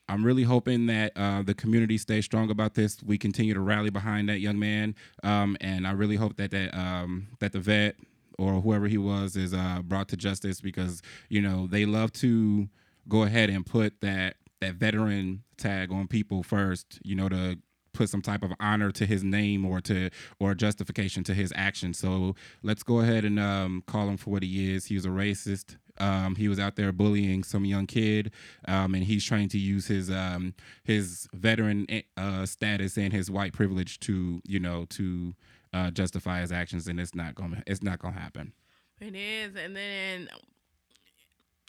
[0.10, 2.98] I'm really hoping that uh, the community stays strong about this.
[3.04, 6.78] We continue to rally behind that young man, um, and I really hope that that
[6.78, 7.96] um, that the vet
[8.38, 12.70] or whoever he was is uh, brought to justice because you know they love to
[13.10, 17.00] go ahead and put that that veteran tag on people first.
[17.04, 17.58] You know to
[17.98, 21.98] put some type of honor to his name or to or justification to his actions.
[21.98, 24.86] So let's go ahead and um, call him for what he is.
[24.86, 25.78] He was a racist.
[26.00, 28.32] Um, he was out there bullying some young kid,
[28.68, 33.54] um, and he's trying to use his um, his veteran uh, status and his white
[33.54, 35.34] privilege to you know to
[35.74, 38.54] uh, justify his actions, and it's not gonna it's not gonna happen.
[39.02, 40.30] It is, and then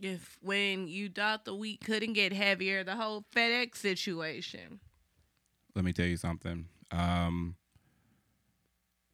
[0.02, 4.80] if when you thought the week couldn't get heavier, the whole FedEx situation.
[5.74, 6.66] Let me tell you something.
[6.90, 7.56] Um,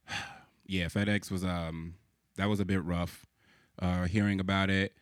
[0.66, 1.94] yeah, FedEx was um
[2.36, 3.26] that was a bit rough.
[3.80, 4.92] Uh, hearing about it,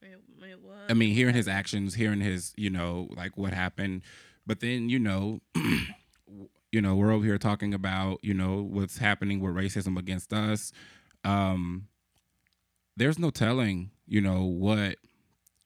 [0.00, 0.78] It, it was.
[0.88, 4.02] I mean, hearing his actions, hearing his, you know, like what happened,
[4.46, 5.40] but then you know,
[6.72, 10.72] you know, we're over here talking about, you know, what's happening with racism against us.
[11.24, 11.86] Um,
[12.96, 14.96] there's no telling, you know, what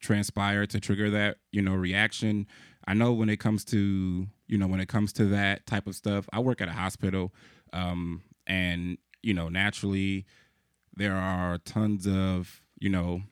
[0.01, 2.47] transpired to trigger that, you know, reaction.
[2.87, 5.97] I know when it comes to, you know, when it comes to that type of
[5.97, 7.33] stuff, I work at a hospital,
[7.73, 10.25] um, and you know, naturally,
[10.95, 13.23] there are tons of, you know,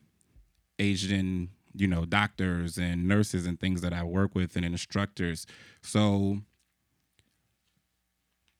[0.77, 5.45] Asian, you know, doctors and nurses and things that I work with and instructors.
[5.81, 6.39] So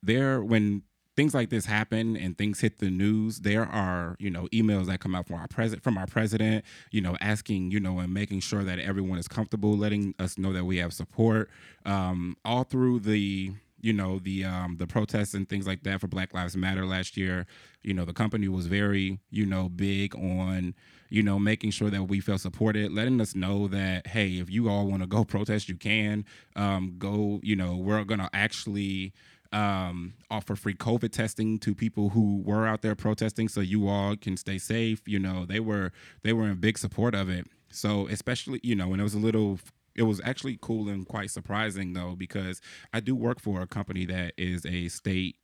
[0.01, 0.83] there when
[1.15, 4.99] things like this happen and things hit the news, there are, you know, emails that
[4.99, 8.39] come out from our president from our president, you know, asking, you know, and making
[8.41, 11.49] sure that everyone is comfortable, letting us know that we have support.
[11.85, 13.53] Um, all through the
[13.85, 17.15] you know the um the protests and things like that for black lives matter last
[17.15, 17.45] year
[17.83, 20.73] you know the company was very you know big on
[21.09, 24.67] you know making sure that we felt supported letting us know that hey if you
[24.69, 26.25] all want to go protest you can
[26.55, 29.13] um go you know we're gonna actually
[29.55, 34.17] um, offer free COVID testing to people who were out there protesting, so you all
[34.17, 35.01] can stay safe.
[35.07, 37.47] You know, they were they were in big support of it.
[37.71, 39.59] So especially, you know, when it was a little,
[39.95, 42.59] it was actually cool and quite surprising though because
[42.93, 45.37] I do work for a company that is a state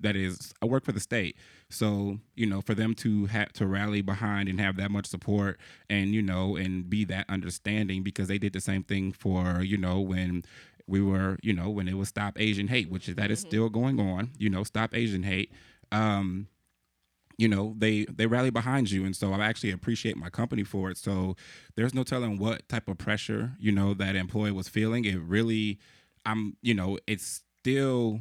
[0.00, 1.36] that is I work for the state.
[1.68, 5.60] So, you know, for them to have to rally behind and have that much support
[5.90, 9.76] and, you know, and be that understanding because they did the same thing for, you
[9.76, 10.44] know, when
[10.88, 13.68] we were, you know, when it was stop Asian hate, which is that is still
[13.68, 15.52] going on, you know, stop Asian hate.
[15.92, 16.48] Um,
[17.36, 20.90] you know, they they rally behind you and so I actually appreciate my company for
[20.90, 20.96] it.
[20.96, 21.36] So
[21.76, 25.04] there's no telling what type of pressure, you know, that employee was feeling.
[25.04, 25.78] It really
[26.26, 28.20] I'm, you know, it's still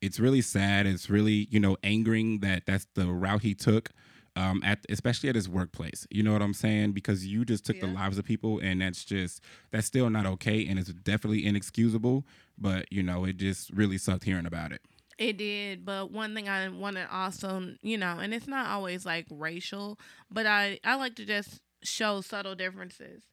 [0.00, 0.86] it's really sad.
[0.86, 3.90] It's really, you know, angering that that's the route he took.
[4.36, 6.06] Um, at especially at his workplace.
[6.10, 6.92] You know what I'm saying?
[6.92, 10.66] Because you just took the lives of people, and that's just that's still not okay,
[10.66, 12.24] and it's definitely inexcusable.
[12.58, 14.82] But you know, it just really sucked hearing about it.
[15.18, 19.04] It did, but one thing I want to also, you know, and it's not always
[19.04, 19.98] like racial,
[20.30, 23.24] but I I like to just show subtle differences.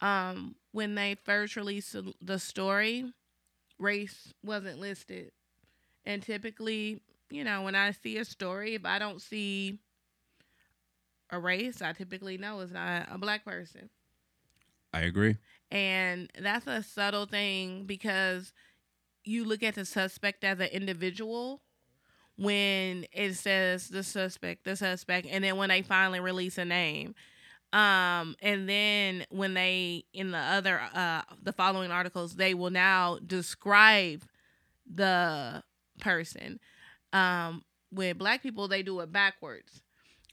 [0.00, 3.12] Um, when they first released the story,
[3.78, 5.32] race wasn't listed,
[6.04, 9.80] and typically, you know, when I see a story, if I don't see
[11.30, 13.90] a race, I typically know is not a black person.
[14.92, 15.36] I agree.
[15.70, 18.52] And that's a subtle thing because
[19.24, 21.60] you look at the suspect as an individual
[22.38, 27.14] when it says the suspect, the suspect, and then when they finally release a name.
[27.72, 33.18] Um, and then when they in the other uh the following articles, they will now
[33.26, 34.22] describe
[34.88, 35.62] the
[36.00, 36.60] person.
[37.12, 39.82] Um, with black people, they do it backwards.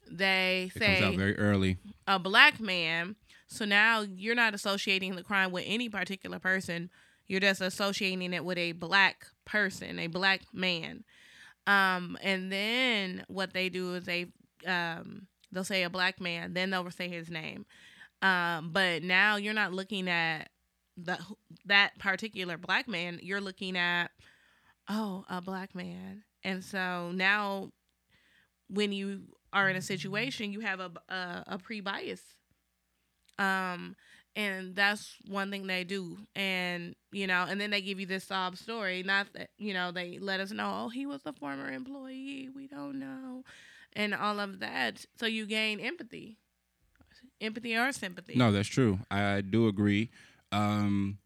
[0.10, 1.78] They It say comes out very early.
[2.08, 3.16] a black man.
[3.48, 6.90] So now you're not associating the crime with any particular person.
[7.28, 11.04] You're just associating it with a black person, a black man.
[11.68, 14.28] Um, and then what they do is they
[14.68, 17.66] um, they'll say a black man, then they'll say his name.
[18.22, 20.50] Um, but now you're not looking at
[20.98, 21.18] the
[21.66, 23.20] that particular black man.
[23.22, 24.12] You're looking at
[24.90, 27.72] oh a black man, and so now
[28.70, 29.22] when you
[29.54, 32.22] are in a situation, you have a a, a pre bias.
[33.40, 33.96] Um,
[34.36, 38.24] and that's one thing they do, and you know, and then they give you this
[38.26, 39.04] sob story.
[39.04, 42.50] Not that you know they let us know, oh, he was a former employee.
[42.56, 43.44] We don't know,
[43.94, 45.06] and all of that.
[45.20, 46.38] So you gain empathy,
[47.42, 48.34] empathy or sympathy.
[48.36, 49.00] No, that's true.
[49.12, 50.10] I do agree.
[50.52, 51.20] Um,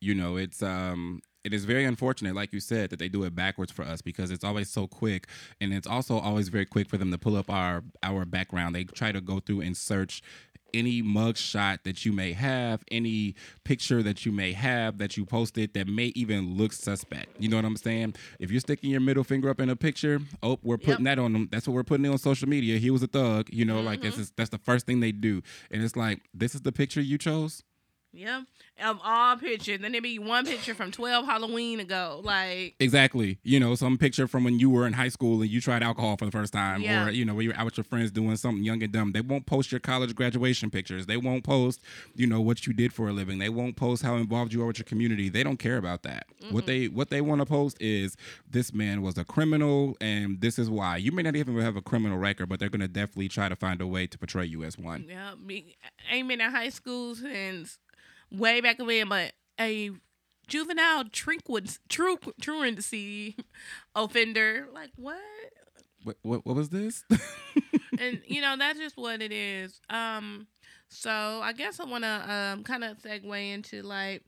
[0.00, 3.34] you know, it's um it is very unfortunate, like you said, that they do it
[3.34, 5.26] backwards for us because it's always so quick,
[5.60, 8.74] and it's also always very quick for them to pull up our our background.
[8.74, 10.22] They try to go through and search
[10.74, 15.24] any mug shot that you may have, any picture that you may have that you
[15.24, 17.28] posted that may even look suspect.
[17.38, 18.14] You know what I'm saying?
[18.38, 21.32] If you're sticking your middle finger up in a picture, oh, we're putting that on
[21.32, 21.48] them.
[21.50, 22.78] That's what we're putting on social media.
[22.78, 23.48] He was a thug.
[23.52, 24.22] You know, like this mm-hmm.
[24.22, 27.18] is that's the first thing they do, and it's like this is the picture you
[27.18, 27.62] chose.
[28.14, 28.42] Yeah,
[28.84, 32.20] of all pictures, then there'd be one picture from twelve Halloween ago.
[32.22, 33.38] Like Exactly.
[33.42, 36.18] You know, some picture from when you were in high school and you tried alcohol
[36.18, 37.06] for the first time, Yeah.
[37.06, 39.12] or you know, when you're out with your friends doing something young and dumb.
[39.12, 41.06] They won't post your college graduation pictures.
[41.06, 41.80] They won't post,
[42.14, 43.38] you know, what you did for a living.
[43.38, 45.30] They won't post how involved you are with your community.
[45.30, 46.26] They don't care about that.
[46.50, 48.16] What they what they want to post is
[48.50, 50.98] this man was a criminal and this is why.
[50.98, 53.80] You may not even have a criminal record, but they're gonna definitely try to find
[53.80, 55.06] a way to portray you as one.
[55.08, 55.32] Yeah,
[56.10, 57.78] ain't been in high school since
[58.32, 59.90] way back when, but a
[60.48, 63.36] juvenile trinquid, tru, truancy
[63.94, 64.68] offender.
[64.72, 65.18] Like what?
[66.04, 67.04] What what, what was this?
[67.98, 69.80] and you know that's just what it is.
[69.88, 70.46] Um,
[70.88, 74.22] so I guess I want to um kind of segue into like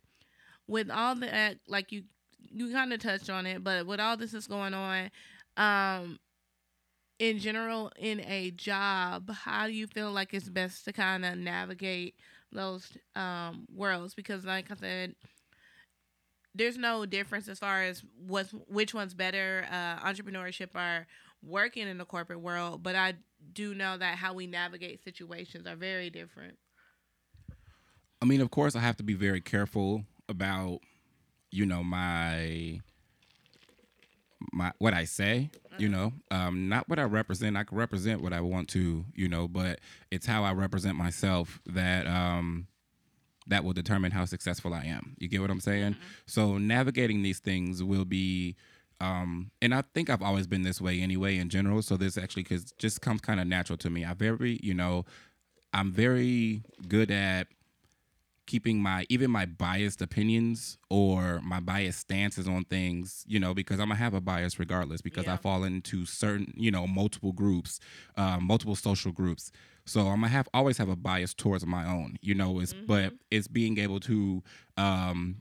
[0.66, 2.04] with all the like you
[2.38, 5.10] you kind of touched on it, but with all this is going on,
[5.56, 6.18] um,
[7.18, 11.36] in general in a job, how do you feel like it's best to kind of
[11.36, 12.14] navigate
[12.54, 14.14] those um worlds?
[14.14, 15.14] Because like I said.
[16.56, 21.04] There's no difference as far as what's which one's better, uh, entrepreneurship or
[21.42, 23.14] working in the corporate world, but I
[23.52, 26.56] do know that how we navigate situations are very different.
[28.22, 30.78] I mean, of course, I have to be very careful about,
[31.50, 32.80] you know, my
[34.52, 35.50] my what I say.
[35.76, 37.56] You know, um, not what I represent.
[37.56, 39.80] I can represent what I want to, you know, but
[40.12, 42.68] it's how I represent myself that um,
[43.48, 45.16] that will determine how successful I am.
[45.18, 45.96] You get what I'm saying?
[46.26, 48.56] So navigating these things will be.
[49.00, 51.82] Um, and I think I've always been this way anyway in general.
[51.82, 54.04] So this actually cause just comes kind of natural to me.
[54.04, 55.04] I very, you know,
[55.72, 57.48] I'm very good at
[58.46, 63.80] keeping my even my biased opinions or my biased stances on things, you know, because
[63.80, 67.80] I'm gonna have a bias regardless because I fall into certain, you know, multiple groups,
[68.16, 69.50] uh, multiple social groups.
[69.86, 72.60] So I'm gonna have always have a bias towards my own, you know.
[72.60, 74.42] It's but it's being able to,
[74.76, 75.40] um,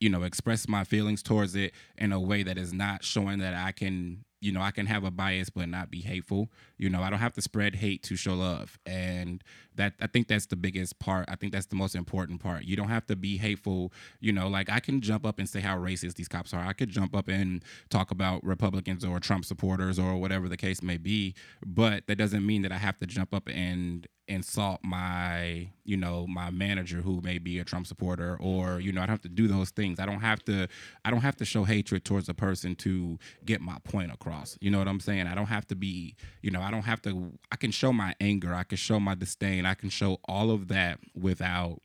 [0.00, 3.54] you know, express my feelings towards it in a way that is not showing that
[3.54, 6.50] I can, you know, I can have a bias but not be hateful.
[6.78, 9.44] You know, I don't have to spread hate to show love, and
[9.80, 11.24] that I think that's the biggest part.
[11.28, 12.64] I think that's the most important part.
[12.64, 13.92] You don't have to be hateful.
[14.20, 16.60] You know, like I can jump up and say how racist these cops are.
[16.60, 20.82] I could jump up and talk about Republicans or Trump supporters or whatever the case
[20.82, 25.68] may be, but that doesn't mean that I have to jump up and insult my,
[25.84, 29.14] you know, my manager who may be a Trump supporter or, you know, I don't
[29.14, 29.98] have to do those things.
[29.98, 30.68] I don't have to
[31.04, 34.56] I don't have to show hatred towards a person to get my point across.
[34.60, 35.26] You know what I'm saying?
[35.26, 38.14] I don't have to be, you know, I don't have to I can show my
[38.20, 41.78] anger, I can show my disdain, I can show all of that without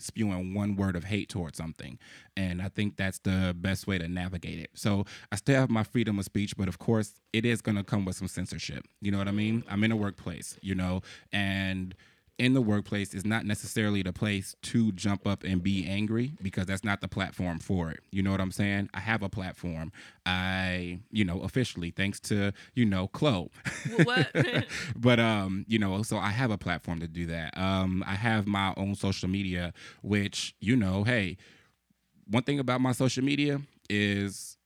[0.00, 1.98] spewing one word of hate towards something.
[2.36, 4.70] And I think that's the best way to navigate it.
[4.74, 7.84] So I still have my freedom of speech, but of course, it is going to
[7.84, 8.84] come with some censorship.
[9.00, 9.62] You know what I mean?
[9.68, 11.02] I'm in a workplace, you know,
[11.32, 11.94] and
[12.40, 16.64] in the workplace is not necessarily the place to jump up and be angry because
[16.64, 18.00] that's not the platform for it.
[18.10, 18.88] You know what I'm saying?
[18.94, 19.92] I have a platform.
[20.24, 23.50] I, you know, officially thanks to, you know, Chloe.
[24.04, 24.34] What?
[24.96, 27.56] but um, you know, so I have a platform to do that.
[27.58, 31.36] Um, I have my own social media, which, you know, hey,
[32.26, 33.60] one thing about my social media
[33.90, 34.56] is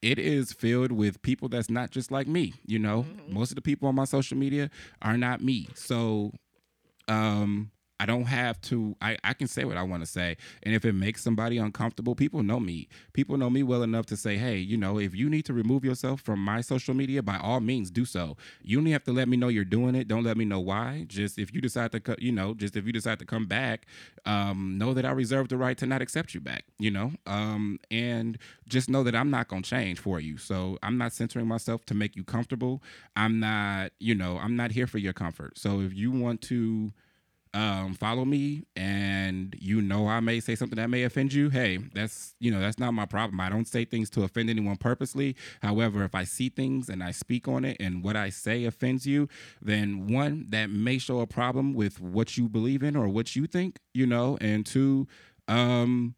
[0.00, 2.54] it is filled with people that's not just like me.
[2.64, 4.70] You know, most of the people on my social media
[5.02, 5.68] are not me.
[5.74, 6.32] So
[7.08, 10.36] um I don't have to I, I can say what I want to say.
[10.62, 12.88] And if it makes somebody uncomfortable, people know me.
[13.12, 15.84] People know me well enough to say, hey, you know, if you need to remove
[15.84, 18.36] yourself from my social media, by all means do so.
[18.62, 20.08] You only have to let me know you're doing it.
[20.08, 21.04] Don't let me know why.
[21.08, 23.86] Just if you decide to you know, just if you decide to come back,
[24.24, 27.12] um, know that I reserve the right to not accept you back, you know?
[27.26, 28.38] Um, and
[28.68, 30.36] just know that I'm not gonna change for you.
[30.36, 32.82] So I'm not centering myself to make you comfortable.
[33.14, 35.58] I'm not, you know, I'm not here for your comfort.
[35.58, 36.92] So if you want to
[37.56, 41.78] um, follow me and you know I may say something that may offend you, hey,
[41.94, 43.40] that's you know that's not my problem.
[43.40, 45.36] I don't say things to offend anyone purposely.
[45.62, 49.06] However, if I see things and I speak on it and what I say offends
[49.06, 49.28] you,
[49.62, 53.46] then one that may show a problem with what you believe in or what you
[53.46, 55.08] think, you know, and two,
[55.48, 56.14] um,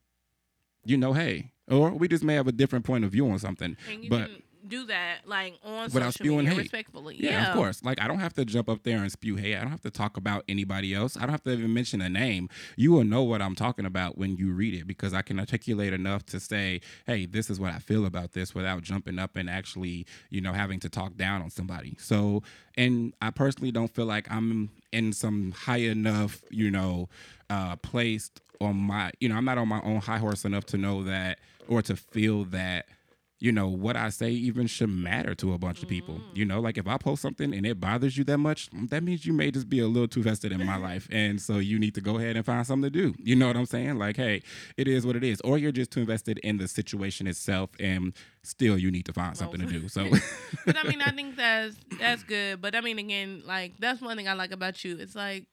[0.85, 3.77] you know, hey, or we just may have a different point of view on something.
[3.89, 6.59] and you but can do that like on Without social spewing media hate.
[6.63, 7.17] respectfully.
[7.19, 7.83] Yeah, of course.
[7.83, 9.57] Like I don't have to jump up there and spew hate.
[9.57, 11.17] I don't have to talk about anybody else.
[11.17, 12.49] I don't have to even mention a name.
[12.77, 15.93] You will know what I'm talking about when you read it because I can articulate
[15.93, 19.49] enough to say, "Hey, this is what I feel about this," without jumping up and
[19.49, 21.97] actually, you know, having to talk down on somebody.
[21.99, 22.43] So,
[22.77, 27.09] and I personally don't feel like I'm in some high enough, you know,
[27.51, 30.77] uh placed on my, you know, I'm not on my own high horse enough to
[30.77, 31.39] know that
[31.69, 32.87] or to feel that
[33.41, 36.17] you know what I say even should matter to a bunch of people.
[36.17, 36.37] Mm.
[36.37, 39.25] You know, like if I post something and it bothers you that much, that means
[39.25, 41.95] you may just be a little too vested in my life, and so you need
[41.95, 43.15] to go ahead and find something to do.
[43.23, 43.97] You know what I'm saying?
[43.99, 44.43] Like, hey,
[44.77, 48.13] it is what it is, or you're just too invested in the situation itself, and
[48.43, 49.89] still you need to find something to do.
[49.89, 50.09] So,
[50.67, 52.61] but I mean, I think that's that's good.
[52.61, 54.97] But I mean, again, like that's one thing I like about you.
[54.99, 55.47] It's like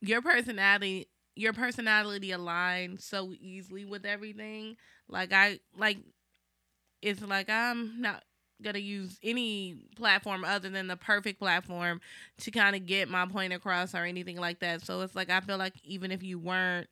[0.00, 4.76] your personality, your personality aligns so easily with everything.
[5.08, 5.98] Like I like,
[7.02, 8.24] it's like I'm not
[8.62, 12.00] gonna use any platform other than the perfect platform
[12.38, 14.82] to kind of get my point across or anything like that.
[14.82, 16.88] So it's like I feel like even if you weren't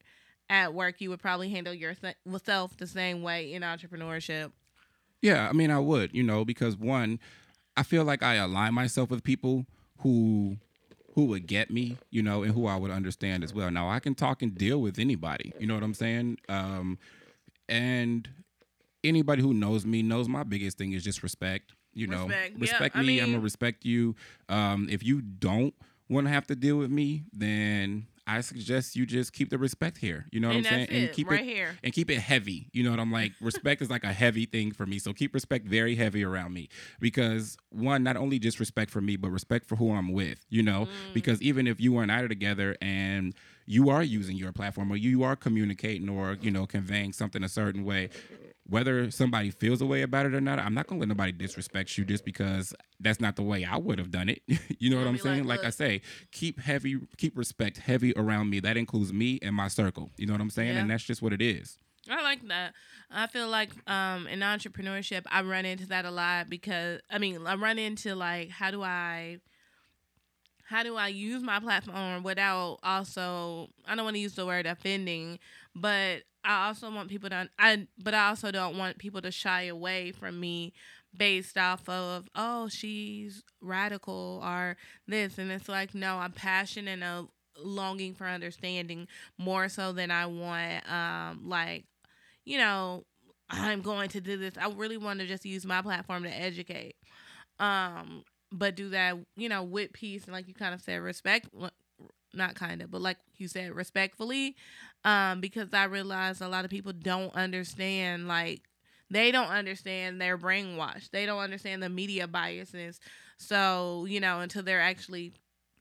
[0.50, 4.52] at work, you would probably handle yourself the same way in entrepreneurship.
[5.20, 7.18] Yeah, I mean, I would, you know, because one,
[7.76, 9.66] I feel like I align myself with people
[10.00, 10.56] who
[11.14, 13.72] who would get me, you know, and who I would understand as well.
[13.72, 16.38] Now, I can talk and deal with anybody, you know what I'm saying?
[16.48, 16.96] Um,
[17.68, 18.28] and
[19.04, 21.72] anybody who knows me knows my biggest thing is just respect.
[21.94, 22.52] You know, Respect.
[22.52, 23.18] Yeah, respect I me.
[23.18, 24.14] I'm gonna respect you.
[24.48, 25.74] Um, if you don't
[26.08, 29.96] want to have to deal with me, then I suggest you just keep the respect
[29.96, 30.26] here.
[30.30, 30.88] You know what and I'm saying?
[30.90, 31.78] it, keep right it here.
[31.82, 32.68] and keep it heavy.
[32.72, 33.32] You know what I'm like?
[33.40, 34.98] Respect is like a heavy thing for me.
[34.98, 36.68] So keep respect very heavy around me
[37.00, 40.62] because one, not only just respect for me, but respect for who I'm with, you
[40.62, 40.84] know?
[40.84, 41.14] Mm.
[41.14, 43.34] Because even if you and I are together and
[43.64, 47.48] you are using your platform or you are communicating or, you know, conveying something a
[47.48, 48.10] certain way,
[48.68, 51.96] whether somebody feels a way about it or not, I'm not gonna let nobody disrespect
[51.96, 54.42] you just because that's not the way I would have done it.
[54.78, 55.44] you know what I'm be saying?
[55.44, 56.02] like, Like, I say,
[56.32, 58.60] keep heavy, keep respect heavy around me.
[58.60, 60.10] That includes me and my circle.
[60.16, 60.74] You know what I'm saying?
[60.74, 60.80] Yeah.
[60.80, 61.78] And that's just what it is.
[62.10, 62.74] I like that.
[63.10, 67.46] I feel like um in entrepreneurship I run into that a lot because I mean
[67.46, 69.38] I run into like how do I
[70.64, 74.66] how do I use my platform without also I don't want to use the word
[74.66, 75.38] offending,
[75.74, 79.62] but I also want people to I but I also don't want people to shy
[79.64, 80.72] away from me
[81.16, 84.76] based off of oh she's radical or
[85.06, 85.38] this.
[85.38, 87.26] And it's like no I'm passionate and a
[87.60, 91.84] longing for understanding more so than I want um like
[92.44, 93.04] you know
[93.50, 94.54] I'm going to do this.
[94.60, 96.96] I really want to just use my platform to educate
[97.58, 100.24] um but do that you know with peace.
[100.24, 101.48] And like you kind of said respect
[102.34, 104.54] not kind of but like you said respectfully
[105.04, 108.62] um because I realize a lot of people don't understand like
[109.10, 113.00] they don't understand they're brainwashed they don't understand the media biases
[113.38, 115.32] so you know until they're actually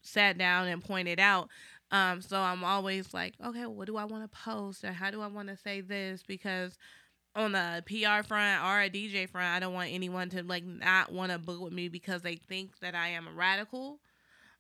[0.08, 1.50] sat down and pointed out.
[1.92, 5.22] Um, so I'm always like, okay, what do I want to post or how do
[5.22, 6.24] I want to say this?
[6.28, 6.78] Because
[7.36, 11.12] on the PR front or a DJ front, I don't want anyone to like not
[11.12, 14.00] want to book with me because they think that I am a radical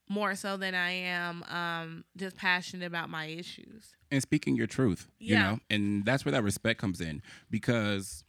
[0.09, 3.95] more so than I am um, just passionate about my issues.
[4.11, 8.23] And speaking your truth, you know, and that's where that respect comes in because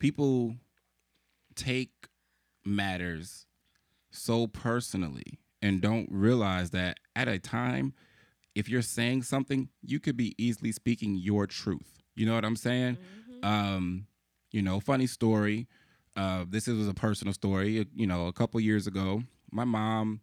[0.00, 0.54] people
[1.54, 2.08] take
[2.64, 3.46] matters
[4.10, 7.92] so personally and don't realize that at a time,
[8.54, 12.02] if you're saying something, you could be easily speaking your truth.
[12.16, 12.96] You know what I'm saying?
[13.42, 14.06] Um,
[14.52, 15.68] you know, funny story.
[16.16, 17.86] Uh, this is a personal story.
[17.94, 20.20] You know, a couple years ago, my mom,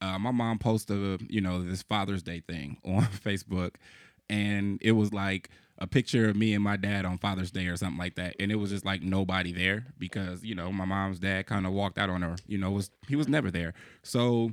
[0.00, 3.74] uh, my mom posted, you know, this Father's Day thing on Facebook,
[4.30, 7.76] and it was like a picture of me and my dad on Father's Day or
[7.76, 11.18] something like that, and it was just like nobody there because you know my mom's
[11.18, 12.36] dad kind of walked out on her.
[12.46, 13.74] You know, was he was never there.
[14.02, 14.52] So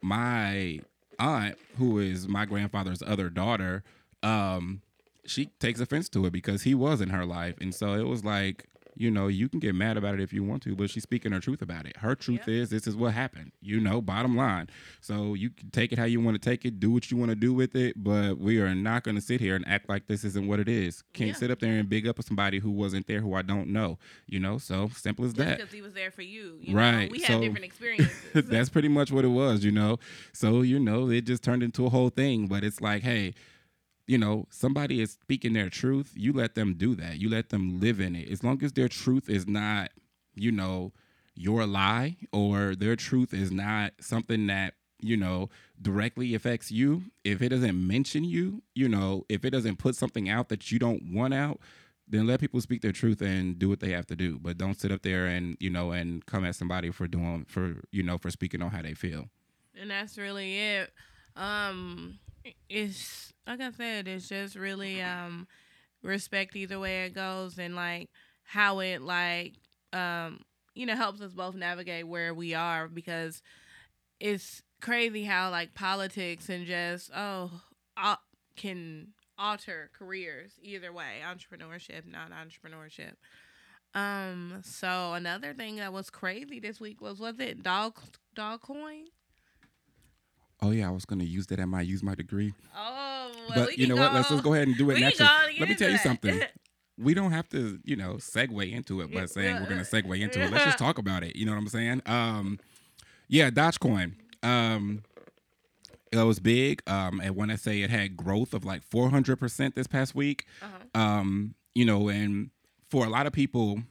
[0.00, 0.80] my
[1.18, 3.82] aunt, who is my grandfather's other daughter,
[4.22, 4.82] um,
[5.24, 7.56] she takes offense to it because he was in her life.
[7.60, 8.66] And so it was like,
[8.98, 11.30] you know, you can get mad about it if you want to, but she's speaking
[11.32, 11.96] her truth about it.
[11.98, 14.68] Her truth is this is what happened, you know, bottom line.
[15.00, 17.30] So you can take it how you want to take it, do what you want
[17.30, 20.06] to do with it, but we are not going to sit here and act like
[20.08, 21.02] this isn't what it is.
[21.12, 21.34] Can't Yeah.
[21.36, 24.40] sit up there and big up somebody who wasn't there who I don't know, you
[24.40, 24.58] know?
[24.58, 25.58] So simple as that.
[25.58, 26.58] because he was there for you.
[26.60, 27.12] you Right, Know?
[27.12, 28.10] We so- had different experiences.
[28.34, 29.98] That's pretty much what it was, you know.
[30.32, 32.46] So, you know, it just turned into a whole thing.
[32.48, 33.34] But it's like, hey,
[34.08, 36.12] you know, somebody is speaking their truth.
[36.16, 37.18] You let them do that.
[37.20, 38.28] You let them live in it.
[38.30, 39.90] As long as their truth is not,
[40.34, 40.92] you know,
[41.34, 45.50] your lie or their truth is not something that, you know,
[45.80, 47.02] directly affects you.
[47.22, 50.78] If it doesn't mention you, you know, if it doesn't put something out that you
[50.78, 51.60] don't want out,
[52.08, 54.38] then let people speak their truth and do what they have to do.
[54.38, 57.82] But don't sit up there and, you know, and come at somebody for doing for,
[57.92, 59.28] you know, for speaking on how they feel.
[59.78, 60.92] and that's really it.
[61.36, 62.18] Um,
[62.68, 65.46] it's like I said, it's just really um
[66.02, 68.08] respect either way it goes, and like
[68.44, 69.54] how it like
[69.92, 70.40] um
[70.74, 73.42] you know helps us both navigate where we are because
[74.20, 77.50] it's crazy how like politics and just oh
[78.56, 79.08] can
[79.38, 83.14] alter careers either way, entrepreneurship, not entrepreneurship.
[83.94, 87.98] Um, so another thing that was crazy this week was was it dog
[88.34, 89.06] dog coin?
[90.60, 92.52] Oh yeah, I was gonna use that at my use my degree.
[92.76, 94.12] Oh, well, we but you know what?
[94.14, 95.28] Let's just go ahead and do it naturally.
[95.28, 96.02] go and get Let me tell you that.
[96.02, 96.40] something.
[97.00, 100.40] We don't have to, you know, segue into it by saying we're gonna segue into
[100.42, 100.50] it.
[100.50, 101.36] Let's just talk about it.
[101.36, 102.02] You know what I'm saying?
[102.06, 102.58] Um,
[103.28, 104.14] yeah, Dogecoin.
[104.42, 105.04] Um,
[106.10, 106.82] it was big.
[106.88, 110.44] Um, and when I say it had growth of like 400 percent this past week,
[110.60, 111.00] Uh-huh.
[111.00, 112.50] um, you know, and
[112.90, 113.82] for a lot of people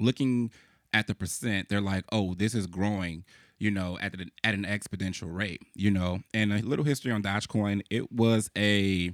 [0.00, 0.50] looking
[0.92, 3.24] at the percent, they're like, "Oh, this is growing,"
[3.58, 6.20] you know, at an, at an exponential rate, you know.
[6.32, 9.12] And a little history on Dogecoin, it was a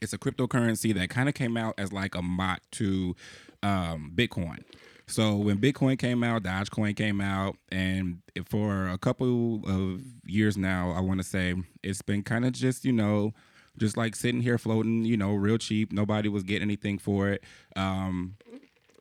[0.00, 3.16] it's a cryptocurrency that kind of came out as like a mock to
[3.62, 4.58] um, Bitcoin.
[5.06, 10.92] So when Bitcoin came out, Dogecoin came out, and for a couple of years now,
[10.92, 13.34] I want to say it's been kind of just you know,
[13.78, 15.92] just like sitting here floating, you know, real cheap.
[15.92, 17.44] Nobody was getting anything for it.
[17.76, 18.36] Um,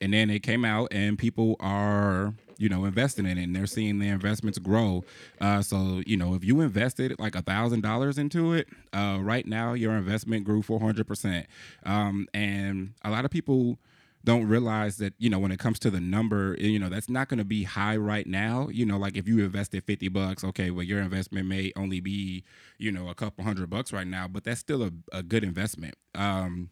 [0.01, 3.65] and then it came out and people are you know investing in it and they're
[3.65, 5.03] seeing their investments grow.
[5.39, 9.45] Uh, so you know if you invested like a thousand dollars into it uh, right
[9.45, 11.45] now your investment grew 400%
[11.85, 13.79] um, and a lot of people
[14.23, 17.27] don't realize that you know when it comes to the number you know that's not
[17.27, 18.69] going to be high right now.
[18.69, 22.43] You know like if you invested 50 bucks okay well your investment may only be
[22.77, 25.95] you know a couple hundred bucks right now but that's still a, a good investment.
[26.15, 26.69] Um,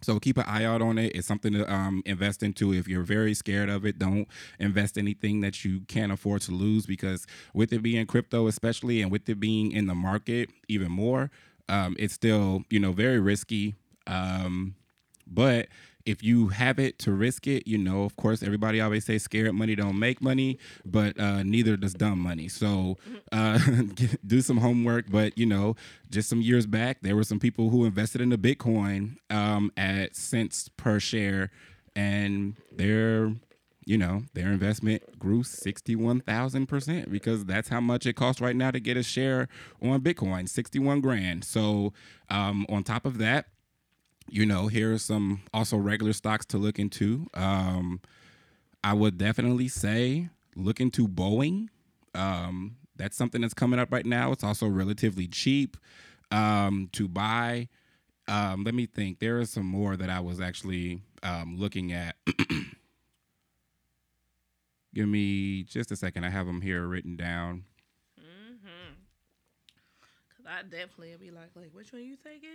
[0.00, 1.14] so keep an eye out on it.
[1.14, 2.72] It's something to um, invest into.
[2.72, 4.26] If you're very scared of it, don't
[4.58, 9.10] invest anything that you can't afford to lose because with it being crypto, especially, and
[9.10, 11.30] with it being in the market even more,
[11.68, 13.76] um, it's still you know very risky.
[14.06, 14.74] Um,
[15.26, 15.68] but
[16.06, 19.54] if you have it to risk it, you know, of course, everybody always say scared
[19.54, 22.48] money don't make money, but uh, neither does dumb money.
[22.48, 22.96] So
[23.32, 23.58] uh,
[24.26, 25.10] do some homework.
[25.10, 25.76] But you know,
[26.10, 30.16] just some years back, there were some people who invested in the Bitcoin um, at
[30.16, 31.50] cents per share,
[31.94, 33.32] and their
[33.84, 38.80] you know their investment grew 61,000% because that's how much it costs right now to
[38.80, 39.48] get a share
[39.82, 41.44] on Bitcoin 61 grand.
[41.44, 41.92] So,
[42.28, 43.46] um, on top of that,
[44.30, 47.26] you know, here are some also regular stocks to look into.
[47.34, 48.00] Um,
[48.82, 51.68] I would definitely say look into Boeing.
[52.14, 54.32] Um, that's something that's coming up right now.
[54.32, 55.76] It's also relatively cheap
[56.30, 57.68] um, to buy.
[58.28, 59.18] Um, let me think.
[59.18, 62.16] There are some more that I was actually um, looking at.
[64.94, 66.24] Give me just a second.
[66.24, 67.64] I have them here written down.
[70.50, 72.50] I definitely be like, like, which one you taking?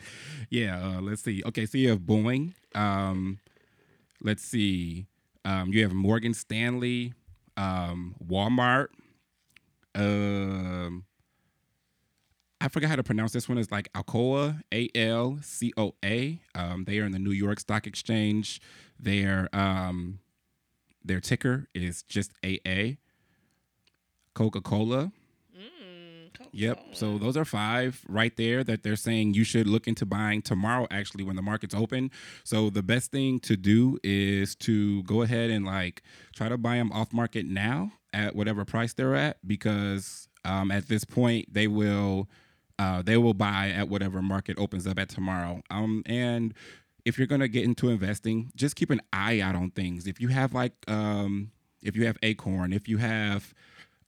[0.50, 1.42] yeah, uh, let's see.
[1.46, 2.54] Okay, so you have Boeing.
[2.74, 3.38] Um,
[4.20, 5.06] let's see.
[5.44, 7.14] Um, you have Morgan Stanley,
[7.56, 8.88] um, Walmart.
[9.94, 11.04] Um,
[12.60, 13.56] I forgot how to pronounce this one.
[13.56, 16.40] It's like Alcoa, A L C O A.
[16.56, 18.60] Um, they are in the New York Stock Exchange.
[18.98, 20.18] Their um,
[21.04, 22.96] their ticker is just AA.
[24.34, 25.12] Coca Cola.
[26.52, 26.80] Yep.
[26.92, 30.86] So those are five right there that they're saying you should look into buying tomorrow,
[30.90, 32.10] actually, when the market's open.
[32.44, 36.02] So the best thing to do is to go ahead and like
[36.34, 40.88] try to buy them off market now at whatever price they're at, because um, at
[40.88, 42.28] this point they will
[42.78, 45.62] uh, they will buy at whatever market opens up at tomorrow.
[45.70, 46.54] Um, and
[47.04, 50.06] if you're gonna get into investing, just keep an eye out on things.
[50.06, 53.54] If you have like um, if you have Acorn, if you have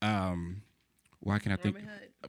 [0.01, 0.63] um,
[1.21, 1.77] why can I think?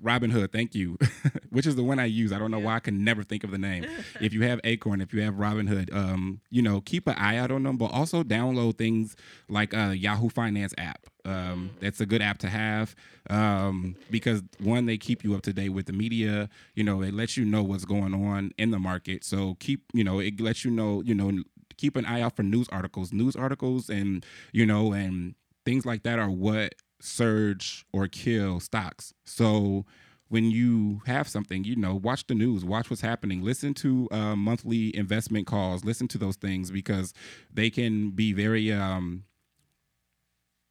[0.02, 0.98] Robinhood, thank you,
[1.50, 2.32] which is the one I use.
[2.32, 2.66] I don't know yeah.
[2.66, 3.86] why I can never think of the name.
[4.22, 7.52] if you have Acorn, if you have Robinhood, um, you know, keep an eye out
[7.52, 9.16] on them, but also download things
[9.50, 11.06] like a Yahoo Finance app.
[11.26, 11.80] Um, mm.
[11.80, 12.96] That's a good app to have
[13.30, 16.50] um, because one, they keep you up to date with the media.
[16.76, 19.24] You know, it lets you know what's going on in the market.
[19.24, 21.44] So keep, you know, it lets you know, you know,
[21.78, 25.36] keep an eye out for news articles, news articles, and you know, and
[25.66, 29.14] things like that are what surge or kill stocks.
[29.26, 29.86] So
[30.30, 34.36] when you have something, you know, watch the news, watch what's happening, listen to uh,
[34.36, 37.14] monthly investment calls, listen to those things because
[37.54, 39.26] they can be very um,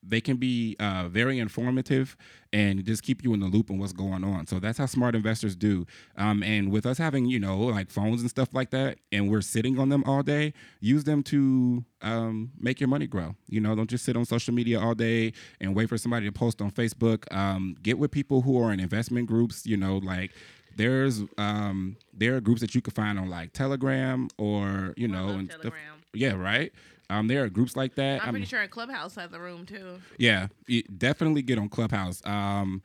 [0.03, 2.17] they can be uh, very informative
[2.53, 4.47] and just keep you in the loop on what's going on.
[4.47, 5.87] So that's how smart investors do.
[6.17, 9.41] Um, and with us having, you know, like phones and stuff like that, and we're
[9.41, 13.37] sitting on them all day, use them to um, make your money grow.
[13.49, 16.33] You know, don't just sit on social media all day and wait for somebody to
[16.33, 17.33] post on Facebook.
[17.35, 20.33] Um, get with people who are in investment groups, you know, like
[20.77, 25.29] there's um there are groups that you can find on like Telegram or you know
[25.29, 25.73] and Telegram.
[25.73, 26.03] stuff.
[26.15, 26.73] Yeah, right.
[27.11, 28.23] Um, there are groups like that.
[28.23, 30.01] I'm pretty sure Clubhouse has a room too.
[30.19, 30.49] Yeah,
[30.97, 32.25] definitely get on Clubhouse.
[32.25, 32.83] Um,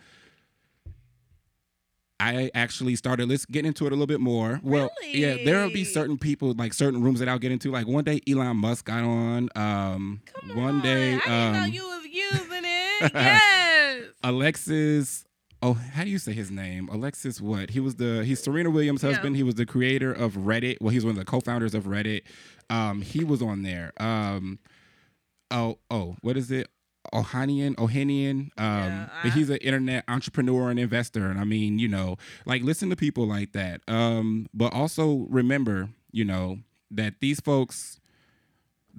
[2.19, 4.59] I actually started let's get into it a little bit more.
[4.63, 5.19] Well, really?
[5.19, 7.71] yeah, there'll be certain people like certain rooms that I'll get into.
[7.71, 9.49] Like one day Elon Musk got on.
[9.55, 10.81] Um, Come one on.
[10.81, 13.11] day, I didn't know um, you was using it.
[13.13, 14.03] yes.
[14.23, 15.26] Alexis.
[15.61, 16.87] Oh, how do you say his name?
[16.91, 17.41] Alexis.
[17.41, 17.71] What?
[17.71, 19.09] He was the he's Serena Williams' Yeah.
[19.11, 19.35] husband.
[19.35, 20.77] He was the creator of Reddit.
[20.81, 22.21] Well, he's one of the co-founders of Reddit.
[22.69, 23.91] Um, he was on there.
[23.97, 24.59] Um,
[25.49, 26.67] oh, oh, what is it?
[27.13, 28.49] Ohanian, Ohanian.
[28.57, 31.25] Um, Yeah, but I- he's an internet entrepreneur and investor.
[31.27, 33.81] And I mean, you know, like listen to people like that.
[33.87, 36.59] Um, but also remember, you know,
[36.91, 37.99] that these folks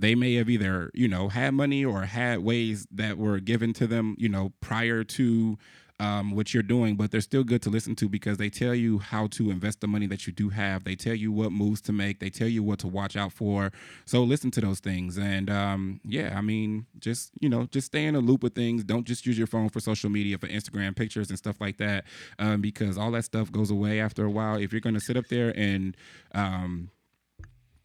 [0.01, 3.85] they may have either you know had money or had ways that were given to
[3.87, 5.59] them you know prior to
[6.01, 8.99] um, what you're doing but they're still good to listen to because they tell you
[8.99, 10.85] how to invest the money that you do have.
[10.85, 12.21] They tell you what moves to make.
[12.21, 13.73] They tell you what to watch out for.
[14.05, 15.19] So listen to those things.
[15.19, 18.85] And um, yeah i mean just you know just stay in a loop with things.
[18.85, 22.05] Don't just use your phone for social media for instagram pictures and stuff like that
[22.39, 24.57] um, because all that stuff goes away after a while.
[24.57, 25.97] If you're to sit up there and
[26.35, 26.91] um,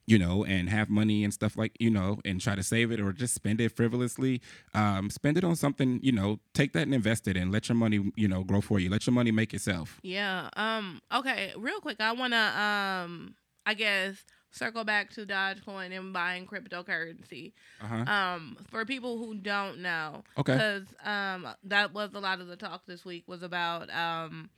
[0.05, 2.99] you know, and have money and stuff like, you know, and try to save it
[2.99, 4.41] or just spend it frivolously,
[4.73, 7.75] um, spend it on something, you know, take that and invest it and let your
[7.75, 8.89] money, you know, grow for you.
[8.89, 9.99] Let your money make itself.
[10.03, 10.49] Yeah.
[10.55, 11.01] Um.
[11.13, 11.53] Okay.
[11.57, 13.35] Real quick, I wanna um.
[13.65, 17.53] I guess circle back to Dogecoin and buying cryptocurrency.
[17.81, 18.03] Uh-huh.
[18.11, 18.57] Um.
[18.69, 20.53] For people who don't know, Okay.
[20.53, 24.49] because um that was a lot of the talk this week was about um,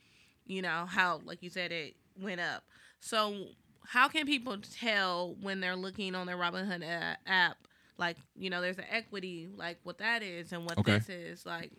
[0.47, 2.63] you know how like you said it went up.
[2.99, 3.45] So
[3.87, 6.83] how can people tell when they're looking on their Robinhood
[7.25, 7.57] app?
[7.97, 10.97] Like you know, there's an equity, like what that is and what Okay.
[10.97, 11.45] this is.
[11.45, 11.71] Like,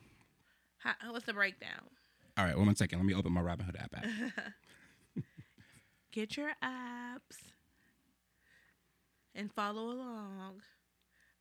[0.78, 1.82] how, what's the breakdown?
[2.38, 2.56] All right.
[2.56, 2.98] One second.
[2.98, 3.94] Let me open my Robinhood app.
[3.94, 4.06] app.
[6.12, 7.36] get your apps
[9.34, 10.62] and follow along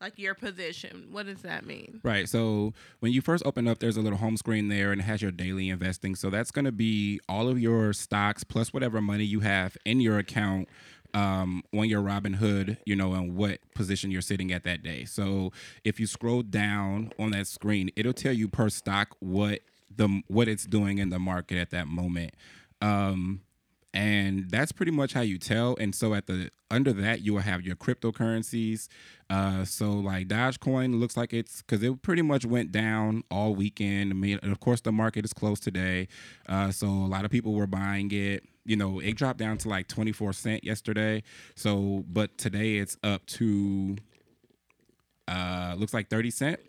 [0.01, 2.29] like your position what does that mean Right.
[2.29, 5.21] So when you first open up, there's a little home screen there and it has
[5.21, 6.15] your daily investing.
[6.15, 9.99] So that's going to be all of your stocks plus whatever money you have in
[10.01, 10.69] your account
[11.13, 15.05] um, on your Robinhood, you know, and what position you're sitting at that day.
[15.05, 15.51] So
[15.83, 19.61] if you scroll down on that screen, it'll tell you per stock what
[19.95, 22.33] the what it's doing in the market at that moment.
[22.81, 23.41] Um,
[23.95, 25.75] and that's pretty much how you tell.
[25.79, 28.89] And so at the under that, you will have your cryptocurrencies.
[29.29, 34.11] Uh, so like Dogecoin looks like it's because it pretty much went down all weekend.
[34.11, 36.09] I mean, and of course, the market is closed today,
[36.47, 38.43] uh, so a lot of people were buying it.
[38.65, 41.23] You know, it dropped down to like twenty four cent yesterday.
[41.55, 43.95] So, but today it's up to
[45.27, 46.59] uh, looks like thirty cent.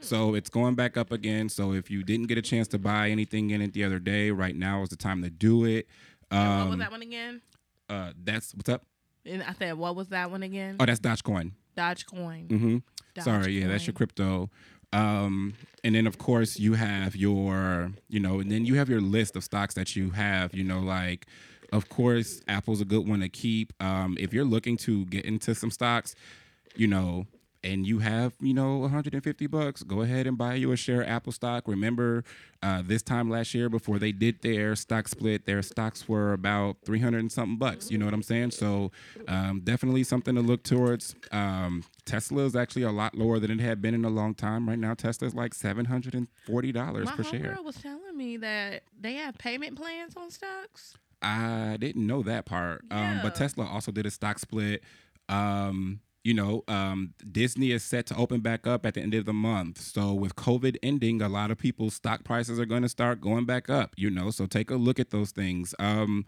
[0.00, 1.48] So it's going back up again.
[1.48, 4.30] So if you didn't get a chance to buy anything in it the other day,
[4.30, 5.88] right now is the time to do it.
[6.30, 7.40] And what was Um, that one again?
[7.88, 8.84] uh, that's what's up.
[9.24, 10.76] And I said, what was that one again?
[10.80, 11.52] Oh, that's Dogecoin.
[11.76, 12.48] Dogecoin.
[12.48, 12.76] Mm-hmm.
[13.20, 14.48] Sorry, yeah, that's your crypto.
[14.92, 15.54] Um,
[15.84, 19.36] and then of course you have your, you know, and then you have your list
[19.36, 20.54] of stocks that you have.
[20.54, 21.26] You know, like,
[21.72, 23.72] of course, Apple's a good one to keep.
[23.82, 26.14] Um, if you're looking to get into some stocks,
[26.76, 27.26] you know,
[27.68, 31.08] and you have, you know, 150 bucks, go ahead and buy you a share of
[31.08, 31.68] Apple stock.
[31.68, 32.24] Remember,
[32.62, 36.76] uh, this time last year before they did their stock split, their stocks were about
[36.84, 37.90] 300 and something bucks.
[37.90, 38.52] You know what I'm saying?
[38.52, 38.90] So
[39.28, 41.14] um, definitely something to look towards.
[41.30, 44.68] Um, Tesla is actually a lot lower than it had been in a long time.
[44.68, 46.26] Right now, Tesla's like $740
[47.04, 47.40] My per share.
[47.40, 50.96] homegirl was telling me that they have payment plans on stocks.
[51.20, 52.84] I didn't know that part.
[52.90, 54.82] Um, but Tesla also did a stock split.
[55.28, 59.24] Um, you know, um, Disney is set to open back up at the end of
[59.24, 59.80] the month.
[59.80, 63.46] So with COVID ending, a lot of people's stock prices are going to start going
[63.46, 63.94] back up.
[63.96, 65.74] You know, so take a look at those things.
[65.78, 66.26] Um,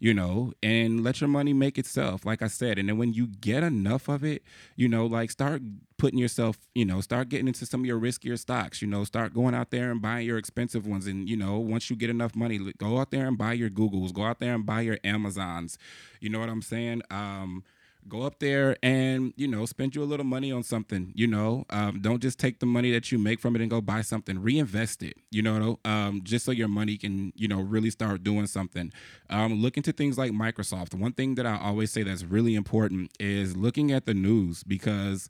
[0.00, 2.78] you know, and let your money make itself, like I said.
[2.78, 4.42] And then when you get enough of it,
[4.76, 5.62] you know, like start
[5.96, 9.32] putting yourself, you know, start getting into some of your riskier stocks, you know, start
[9.32, 11.06] going out there and buying your expensive ones.
[11.06, 14.12] And, you know, once you get enough money, go out there and buy your Googles,
[14.12, 15.78] go out there and buy your Amazons.
[16.20, 17.00] You know what I'm saying?
[17.10, 17.64] Um,
[18.08, 21.64] go up there and you know spend you a little money on something you know?
[21.70, 24.40] Um, don't just take the money that you make from it and go buy something.
[24.40, 25.78] Reinvest it you know?
[25.84, 28.92] Um, just so your money can you know really start doing something.
[29.30, 30.94] Um, look into things like microsoft.
[30.94, 35.28] One thing that i always say that's really important is looking at the news because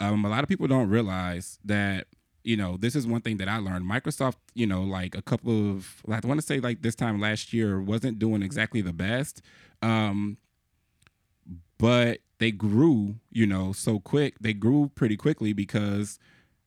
[0.00, 2.06] um, a lot of people don't realize that
[2.44, 3.84] you know this is one thing that i learned.
[3.84, 7.20] Microsoft you know like a couple of like i want to say like this time
[7.20, 9.42] last year wasn't doing exactly the best.
[9.82, 10.38] Um,
[11.78, 14.38] but they grew, you know, so quick.
[14.40, 16.18] They grew pretty quickly because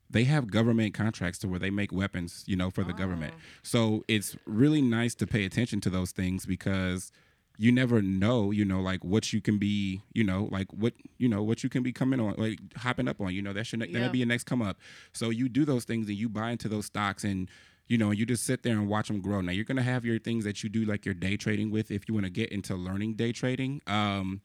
[0.10, 3.34] they have government contracts to where they make weapons, you know, for the government.
[3.36, 3.42] Oh.
[3.64, 7.12] So it's really nice to pay attention to those things because
[7.58, 11.30] you never know, you know, like what you can be, you know, like what, you
[11.30, 13.80] know, what you can be coming on, like hopping up on, you know, that should
[13.82, 13.88] Yeah.
[13.94, 14.78] that'll be your next come up.
[15.14, 17.50] So you do those things and you buy into those stocks and
[17.88, 19.42] you know, you just sit there and watch them grow.
[19.42, 22.08] Now you're gonna have your things that you do like your day trading with if
[22.08, 23.82] you want to get into learning day trading.
[23.86, 24.42] Um,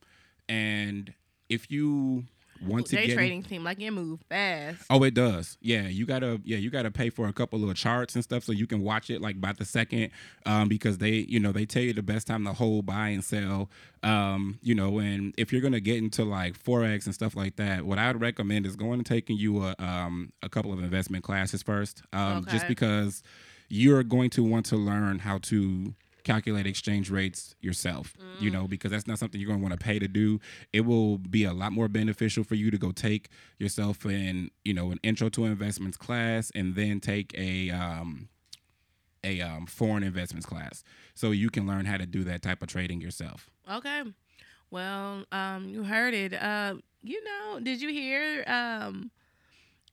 [0.49, 1.13] and
[1.49, 2.25] if you
[2.63, 4.83] want to Day get in- trading seem like it move fast.
[4.89, 5.59] Oh, it does.
[5.61, 6.41] Yeah, you gotta.
[6.45, 9.11] Yeah, you gotta pay for a couple of charts and stuff so you can watch
[9.11, 10.11] it like by the second,
[10.47, 13.23] um, because they, you know, they tell you the best time to hold, buy, and
[13.25, 13.69] sell.
[14.03, 17.85] Um, you know, and if you're gonna get into like forex and stuff like that,
[17.85, 21.25] what I would recommend is going and taking you a um a couple of investment
[21.25, 23.23] classes first, um, just because
[23.69, 25.93] you're going to want to learn how to
[26.27, 29.85] calculate exchange rates yourself you know because that's not something you're going to want to
[29.91, 30.41] pay to do
[30.73, 34.75] it will be a lot more beneficial for you to go take yourself in you
[34.75, 38.29] know an intro to investments class and then take a um
[39.25, 42.69] a um, foreign investments class so you can learn how to do that type of
[42.69, 44.03] trading yourself Okay.
[44.71, 46.33] Well, um, you heard it.
[46.35, 49.11] Uh, you know, did you hear um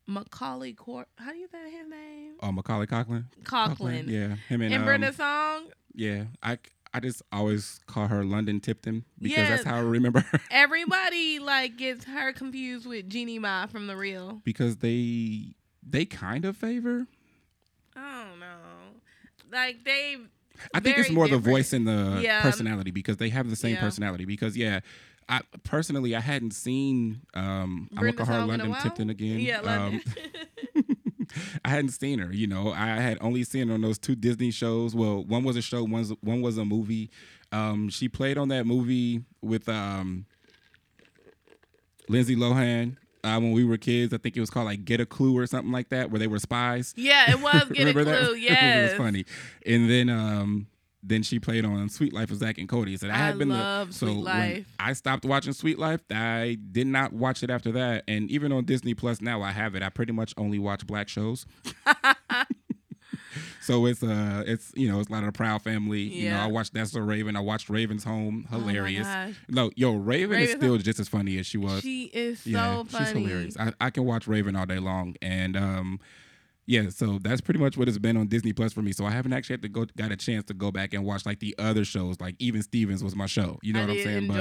[0.07, 2.33] Macaulay Cor how do you say his name?
[2.41, 4.09] oh macaulay Conklin Conklin.
[4.09, 5.67] yeah him and, And um, Brenda Song.
[5.93, 6.57] Yeah i
[6.93, 11.77] i just always call her london tipton because that's how i remember her Everybody like
[11.77, 14.41] gets her confused with Jeannie Mai from the real.
[14.43, 15.53] because they
[15.87, 17.07] they kind of favor
[17.95, 18.55] I don't know.
[19.51, 20.17] Like they
[20.73, 22.41] I think it's more the voice and the Yeah.
[22.41, 23.81] personality because they have the same Yeah.
[23.81, 24.25] personality.
[24.25, 24.79] Because yeah,
[25.29, 28.81] I personally I hadn't seen um I'm gonna call her Song in a London?
[28.81, 29.39] Tipton again.
[29.39, 30.01] Yeah, London.
[30.05, 30.13] Um,
[31.65, 32.31] I hadn't seen her.
[32.33, 34.95] You know, I had only seen her on those two Disney shows.
[34.95, 37.09] Well, one was a show, one's one was a movie.
[37.51, 40.25] Um, she played on that movie with um
[42.09, 42.97] Lindsay Lohan.
[43.23, 45.47] Uh, when we were kids, I think it was called like Get a Clue or
[45.47, 46.93] something like that, where they were spies.
[46.97, 48.35] yeah, it was get a Remember clue.
[48.37, 49.25] it was funny.
[49.65, 50.67] And then um
[51.05, 52.95] then she played on Suite Life of Zack and Cody.
[52.97, 54.67] So that I had been the so Suite Life.
[54.79, 56.01] I stopped watching Suite Life.
[56.09, 58.03] I did not watch it after that.
[58.07, 59.83] And even on Disney Plus now, I have it.
[59.83, 61.45] I pretty much only watch black shows.
[63.61, 66.01] so it's uh it's you know it's a lot of the Proud Family.
[66.01, 66.43] You know Yeah.
[66.45, 67.35] I watched That's a Raven.
[67.35, 68.47] I watched Raven's Home.
[68.51, 69.07] Oh Hilarious.
[69.07, 69.35] gosh.
[69.49, 72.85] no, yo Raven is still Home- just as funny as she was She is so
[72.89, 73.05] funny.
[73.05, 73.57] she's hilarious.
[73.57, 75.99] I, I can watch Raven all day long, and um,
[76.65, 78.91] yeah, so that's pretty much what it's been on Disney Plus for me.
[78.93, 81.25] So I haven't actually had to go got a chance to go back and watch
[81.25, 82.21] like the other shows.
[82.21, 83.59] Like Even Stevens was my show.
[83.61, 84.27] You know I what I'm saying?
[84.27, 84.39] but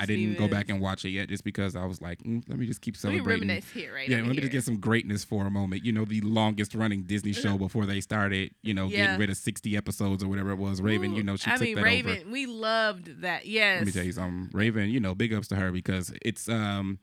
[0.00, 2.58] I didn't go back and watch it yet, just because I was like, mm, let
[2.58, 3.48] me just keep Let me celebrating.
[3.48, 4.08] reminisce here, right?
[4.08, 4.40] yeah, let me here.
[4.42, 5.84] just get some greatness for a moment.
[5.84, 9.06] You know, the longest running Disney show before they started, you know, Yeah.
[9.06, 10.80] getting rid of 60 episodes or whatever it was.
[10.80, 12.30] Raven, Ooh, you know, she I took mean, that Raven, over.
[12.30, 13.46] we loved that.
[13.46, 13.78] Yes.
[13.80, 14.50] Let me tell you something.
[14.52, 16.98] Raven, you know, big ups to her because it's um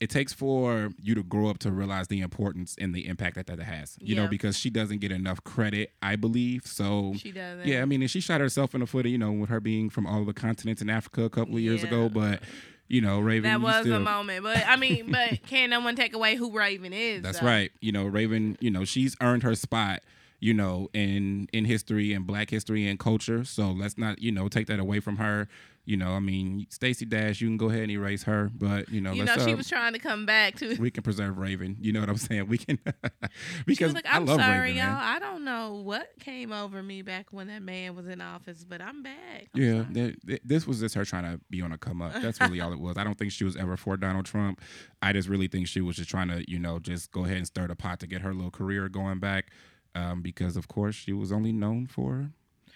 [0.00, 3.46] it takes for you to grow up to realize the importance and the impact that
[3.48, 3.96] that has.
[4.00, 4.22] You Yeah.
[4.22, 6.62] know, because she doesn't get enough credit, I believe.
[6.66, 7.66] So She doesn't.
[7.66, 9.90] yeah, I mean, and she shot herself in the foot, you know, with her being
[9.90, 11.88] from all the continents in Africa a couple of years Yeah.
[11.88, 12.08] ago.
[12.08, 12.42] But
[12.90, 15.94] you know, Raven, That was still, a moment, but I mean, but can no one
[15.94, 17.22] take away who Raven is?
[17.22, 17.46] That's though?
[17.46, 17.70] right.
[17.80, 20.02] You know, Raven, you know, she's earned her spot,
[20.40, 23.44] you know, in in history and black history and culture.
[23.44, 25.48] So let's not, you know, take that away from her.
[25.88, 29.00] You know, I mean, Stacey Dash, you can go ahead and erase her, but you
[29.00, 30.76] know, You know, she uh, was trying to come back too.
[30.78, 31.78] we can preserve Raven.
[31.80, 32.46] You know what I'm saying?
[32.46, 32.78] We can
[33.66, 34.86] because like, I I'm love sorry, Raven, y'all.
[34.88, 34.96] man.
[34.96, 38.82] I don't know what came over me back when that man was in office, but
[38.82, 39.48] I'm back.
[39.54, 42.12] I'm Yeah, th- th- this was just her trying to be on a come up.
[42.20, 42.98] That's really all it was.
[42.98, 44.60] I don't think she was ever for Donald Trump.
[45.00, 47.46] I just really think she was just trying to, you know, just go ahead and
[47.46, 49.46] stir the pot to get her little career going back.
[49.94, 52.30] Um, because of course she was only known for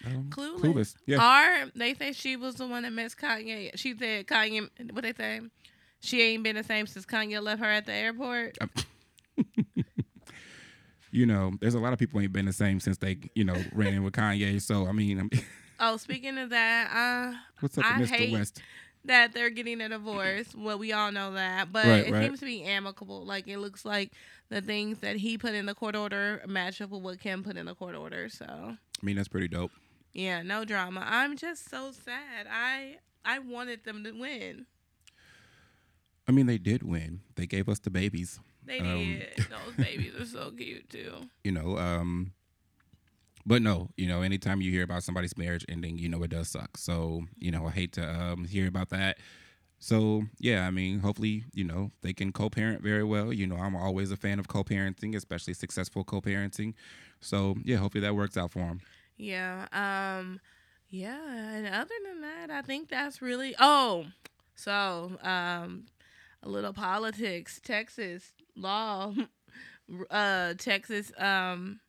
[0.05, 0.95] um, Clueless.
[1.05, 3.71] Yeah, Or they say she was the one that messed Kanye.
[3.77, 4.69] She said Kanye.
[4.91, 5.41] What they say?
[6.01, 8.57] She ain't been the same since Kanye left her at the airport.
[11.11, 13.55] you know, there's a lot of people ain't been the same since they, you know,
[13.73, 14.61] ran in with Kanye.
[14.61, 15.29] So I mean, I mean
[15.79, 18.07] Oh, speaking of that, uh, what's up I Mr.
[18.09, 18.61] hate- West?
[19.05, 20.55] that they're getting a divorce.
[20.55, 22.23] Well, we all know that, but Right, it right.
[22.23, 23.25] seems to be amicable.
[23.25, 24.13] Like it looks like
[24.49, 27.57] the things that he put in the court order match up with what Kim put
[27.57, 28.29] in the court order.
[28.29, 29.71] So I mean, that's pretty dope.
[30.13, 31.03] Yeah, no drama.
[31.05, 32.47] I'm just so sad.
[32.49, 34.65] I I wanted them to win.
[36.27, 37.21] I mean, they did win.
[37.35, 38.39] They gave us the babies.
[38.65, 39.45] They Um, did.
[39.49, 41.29] Those babies are so cute too.
[41.43, 42.31] you know um
[43.45, 46.47] but no you know anytime you hear about somebody's marriage ending you know it does
[46.47, 49.17] suck so you know i hate to um hear about that
[49.79, 53.75] so yeah i mean hopefully you know they can co-parent very well you know i'm
[53.75, 56.73] always a fan of co-parenting especially successful co-parenting
[57.19, 58.79] so yeah hopefully that works out for them
[59.17, 59.67] Yeah.
[59.71, 60.39] Um
[60.89, 61.17] yeah,
[61.53, 64.05] and other than that, I think that's really Oh,
[64.55, 65.85] so um
[66.43, 67.59] a little politics.
[67.63, 69.13] Texas law
[70.09, 71.79] uh Texas um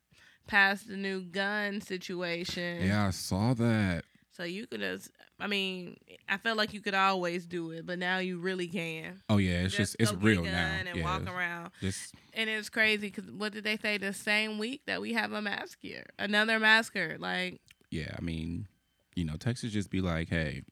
[0.47, 2.85] passed the new gun situation.
[2.87, 5.09] yeah i saw that So you could just
[5.39, 5.97] I mean,
[6.29, 9.21] I felt like you could always do it, but now you really can.
[9.29, 11.71] oh yeah it's just, it's get a real now and yeah walk around.
[11.81, 15.33] just And it's crazy because what did they say the same week that we have
[15.33, 16.05] a mask here?
[16.17, 17.17] Another masker.
[17.19, 17.59] Like,
[17.91, 18.67] yeah i mean
[19.15, 20.63] you know texas just be like hey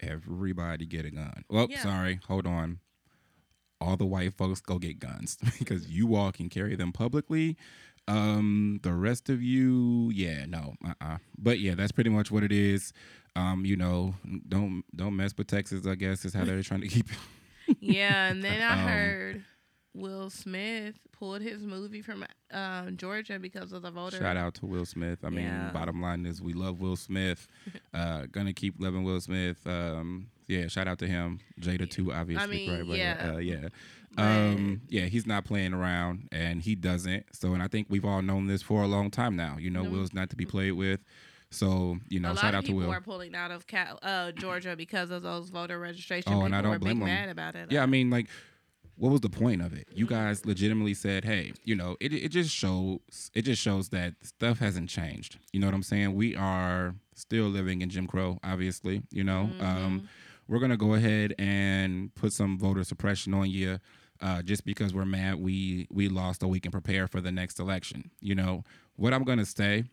[0.00, 1.82] everybody get a gun well Yeah.
[1.82, 2.78] sorry hold on
[3.80, 7.56] all the white folks go get guns because you all can carry them publicly
[8.08, 12.52] um the rest of you yeah no uh-uh but yeah that's pretty much what it
[12.52, 12.92] is
[13.36, 14.14] um you know
[14.48, 17.06] don't don't mess with texas i guess is how they're trying to keep
[17.80, 19.44] yeah, and then I Um, heard
[19.94, 24.18] Will Smith pulled his movie from um, Georgia because of the voter.
[24.18, 25.20] Shout out to Will Smith.
[25.24, 25.70] I mean, Yeah.
[25.72, 27.46] bottom line is we love Will Smith.
[27.94, 29.64] Uh, gonna keep loving Will Smith.
[29.66, 31.38] Um, yeah, shout out to him.
[31.60, 32.44] Jada too, obviously.
[32.44, 33.30] I mean, right, right, yeah.
[33.34, 33.68] Uh, yeah.
[34.18, 37.24] Um, yeah, he's not playing around, and he doesn't.
[37.32, 39.56] So, and I think we've all known this for a long time now.
[39.58, 39.84] You know.
[39.84, 41.00] Will's not to be played with.
[41.54, 42.92] So, you know, a lot shout of out to people Will.
[42.92, 46.32] are pulling out of Cal- uh, Georgia because of those voter registration.
[46.32, 47.04] Oh, people and I don't blame 'em.
[47.06, 47.70] mad about it.
[47.72, 48.28] Yeah, I mean, like,
[48.96, 49.88] what was the point of it?
[49.94, 53.00] You guys legitimately said, "Hey, you know, it it just shows
[53.34, 56.14] it just shows that stuff hasn't changed." You know what I'm saying?
[56.14, 59.02] We are still living in Jim Crow, obviously.
[59.10, 60.08] You know, um,
[60.46, 63.78] we're gonna go ahead and put some voter suppression on you.
[64.20, 67.58] Uh, just because we're mad we we lost or we can prepare for the next
[67.58, 68.10] election.
[68.20, 68.62] You know
[68.96, 69.84] what I'm gonna say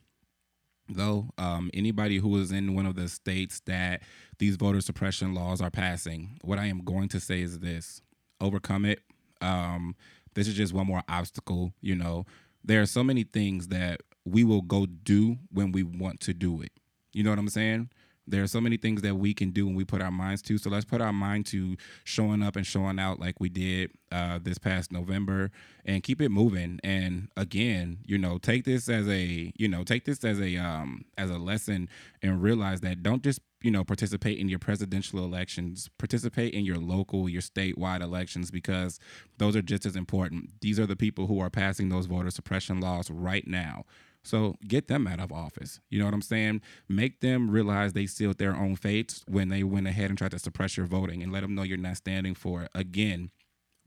[0.96, 4.02] though um, anybody who is in one of the states that
[4.40, 8.02] these voter suppression laws are passing what i am going to say is this
[8.42, 9.00] overcome it.
[9.40, 9.96] Um,
[10.34, 12.26] this is just one more obstacle you know.
[12.64, 16.62] There are so many things that we will go do when we want to do
[16.62, 16.72] it.
[17.14, 17.90] You know what i'm saying
[18.28, 20.58] there are so many things that we can do when we put our minds to.
[20.58, 24.40] So let's put our mind to showing up and showing out like we did uh,
[24.42, 25.52] this past november
[25.86, 26.80] and keep it moving.
[26.84, 31.06] And again you know take this as a you know take this as a um
[31.18, 31.90] as a lesson
[32.22, 35.90] and realize that don't just you know participate in your presidential elections.
[35.98, 39.00] Participate in your local your statewide elections because
[39.38, 40.62] those are just as important.
[40.62, 43.86] These are the people who are passing those voter suppression laws right now
[44.24, 45.80] so get them out of office.
[45.90, 46.62] You know what I'm saying?
[46.88, 50.40] Make them realize they sealed their own fates when they went ahead and tried to
[50.40, 52.72] suppress your voting and let them know you're not standing for it.
[52.76, 53.32] Again,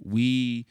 [0.02, 0.66] we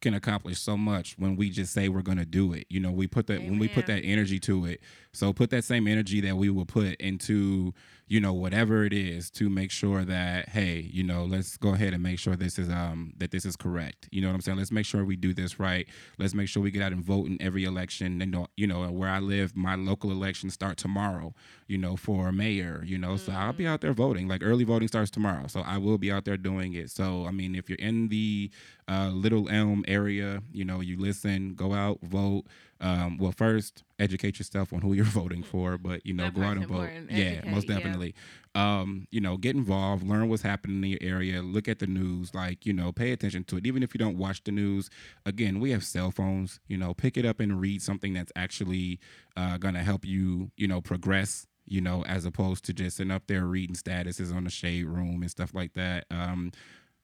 [0.00, 2.66] can accomplish so much when we just say we're going to do it.
[2.68, 4.80] You know, we put that when we put that energy to it.
[5.12, 7.74] So put that same energy that we will put into,
[8.06, 11.94] you know, whatever it is to make sure that hey, you know, let's go ahead
[11.94, 14.08] and make sure this is um that this is correct.
[14.12, 14.58] You know what I'm saying?
[14.58, 15.88] Let's make sure we do this right.
[16.18, 18.22] Let's make sure we get out and vote in every election.
[18.22, 21.34] And you know, where I live, my local elections start tomorrow.
[21.66, 22.82] You know, for mayor.
[22.84, 24.28] You know, so I'll be out there voting.
[24.28, 26.90] Like early voting starts tomorrow, so I will be out there doing it.
[26.90, 28.50] So I mean, if you're in the
[28.88, 32.44] uh, Little Elm area, you know, you listen, go out, vote.
[32.80, 36.42] Um, well, first, educate yourself on who you're voting for, but you know, That go
[36.42, 36.88] out and vote.
[37.10, 37.76] Yeah, Educate, most yeah.
[37.76, 38.14] definitely.
[38.54, 42.34] Um, you know, get involved, learn what's happening in your area, look at the news,
[42.34, 43.66] like, you know, pay attention to it.
[43.66, 44.90] Even if you don't watch the news,
[45.26, 48.98] again, we have cell phones, you know, pick it up and read something that's actually
[49.36, 53.26] uh, gonna help you, you know, progress you know, as opposed to just sitting up
[53.26, 56.06] there reading statuses on the shade room and stuff like that.
[56.10, 56.50] Um,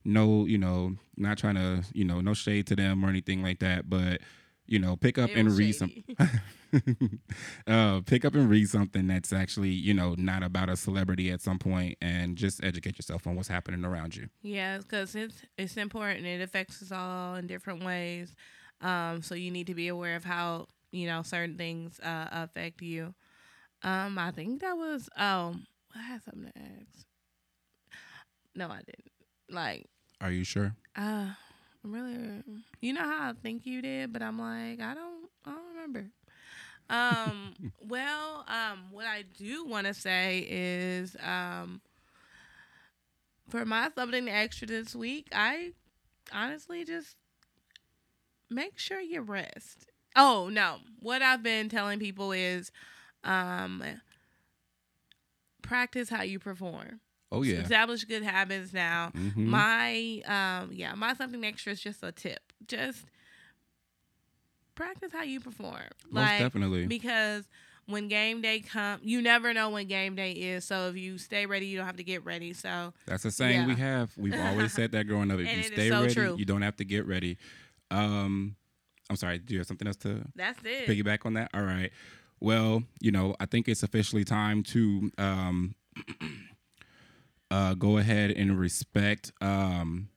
[0.04, 3.60] no, you know, not trying to, you know, no shade to them or anything like
[3.60, 4.20] that, but
[4.66, 5.92] you know, pick up and read some,
[7.66, 11.42] uh, pick up and read something that's actually, you know, not about a celebrity at
[11.42, 14.28] some point, and just educate yourself on what's happening around you.
[14.42, 16.24] Yeah, because it's it's important.
[16.24, 18.34] It affects us all in different ways.
[18.80, 22.80] Um, so you need to be aware of how you know certain things uh, affect
[22.80, 23.14] you.
[23.82, 25.56] Um, I think that was oh,
[25.94, 27.06] I had something to ask.
[28.56, 29.12] No, I didn't.
[29.50, 29.86] Like,
[30.20, 30.74] Are you sure?
[30.96, 31.28] uh,
[31.84, 32.42] I'm really,
[32.80, 36.06] you know how I think you did, but I'm like, I don't, I don't remember.
[36.88, 37.54] Um,
[37.88, 41.80] well, um, what I do want to say is, um,
[43.48, 45.72] for my something extra this week, I
[46.32, 47.16] honestly just
[48.50, 49.86] make sure you rest.
[50.16, 52.70] Oh no, what I've been telling people is,
[53.24, 53.82] um,
[55.62, 57.00] practice how you perform.
[57.34, 57.60] Oh yeah.
[57.60, 59.10] Establish good habits now.
[59.14, 59.36] Mhm.
[59.36, 62.52] My um yeah, my something extra is just a tip.
[62.66, 63.04] Just
[64.74, 65.82] practice how you perform.
[66.10, 66.86] Most definitely.
[66.86, 67.44] Because
[67.86, 70.64] when game day come, you never know when game day is.
[70.64, 72.52] So if you stay ready, you don't have to get ready.
[72.52, 74.12] So That's a saying we have.
[74.16, 75.40] We've always said that growing up.
[75.40, 76.36] If you stay so ready, true.
[76.38, 77.36] you don't have to get ready.
[77.90, 78.56] Um,
[79.10, 79.38] I'm sorry.
[79.38, 80.88] Do you have something else to that's it.
[80.88, 81.50] piggyback on that?
[81.52, 81.90] All right.
[82.40, 85.74] Well, you know, I think it's officially time to um,
[87.54, 90.08] uh, go ahead and respect um,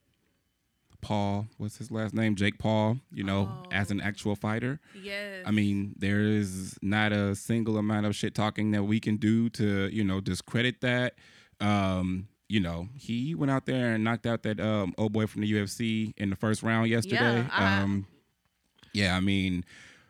[1.01, 1.47] Paul.
[1.57, 2.35] What's his last name?
[2.35, 2.97] Jake Paul.
[3.11, 4.79] You know, as an actual fighter.
[4.99, 5.43] Yes.
[5.45, 9.49] I mean, there is not a single amount of shit talking that we can do
[9.51, 11.15] to, you know, discredit that.
[11.61, 15.41] Um, you know, he went out there and knocked out that um old boy from
[15.41, 17.41] the UFC in the first round yesterday.
[17.41, 18.07] Yeah, I- um
[18.93, 19.63] yeah, I mean,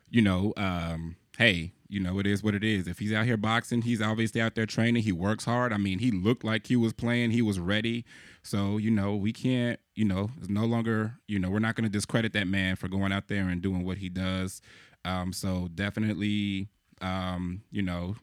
[0.08, 2.88] you know, um, hey, you know, it is what it is.
[2.88, 5.04] If he's out here boxing, he's obviously out there training.
[5.04, 5.72] He works hard.
[5.72, 7.30] I mean, he looked like he was playing.
[7.30, 8.04] He was ready.
[8.42, 11.84] So, you know, we can't, you know, it's no longer, you know, we're not going
[11.84, 14.60] to discredit that man for going out there and doing what he does.
[15.04, 16.68] Um, so definitely,
[17.00, 18.16] um, you know,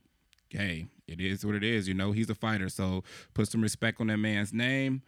[0.49, 1.88] hey, it is what it is.
[1.88, 2.68] You know, he's a fighter.
[2.68, 5.03] So put some respect on that man's name.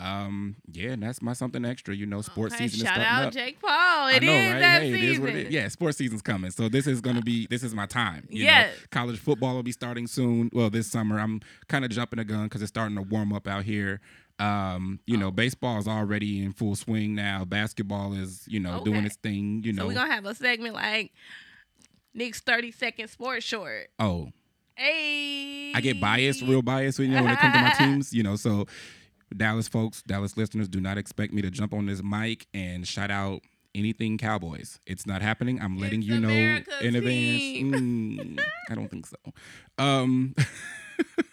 [0.00, 1.94] Um, yeah, and that's my something extra.
[1.94, 3.32] You know, sports Okay, season is shout starting out up.
[3.34, 4.08] Jake Paul.
[4.08, 4.58] It I is right?
[4.60, 5.02] that hey, season.
[5.04, 5.52] it is what it is.
[5.52, 6.50] Yeah, sports season's coming.
[6.50, 8.26] So this is gonna be this is my time.
[8.30, 10.48] Know, college football will be starting soon.
[10.52, 13.46] Well, this summer I'm kind of jumping the gun because it's starting to warm up
[13.46, 14.00] out here.
[14.38, 15.20] Um, you Oh.
[15.20, 17.44] know, baseball is already in full swing now.
[17.44, 19.60] Basketball is, you know, doing its thing.
[19.64, 21.12] You So know, we're gonna have a segment like
[22.14, 23.90] Nick's thirty second sports short.
[23.98, 24.30] oh,
[24.76, 28.22] Hey, I get biased, real biased, you know, when it comes to my teams, you
[28.22, 28.36] know.
[28.36, 28.66] So,
[29.36, 33.10] Dallas folks, Dallas listeners, do not expect me to jump on this mic and shout
[33.10, 33.42] out
[33.74, 34.80] anything Cowboys.
[34.86, 35.60] It's not happening.
[35.60, 37.42] I'm letting It's you know in advance.
[37.42, 39.16] Mm, I don't think so.
[39.78, 40.34] Um,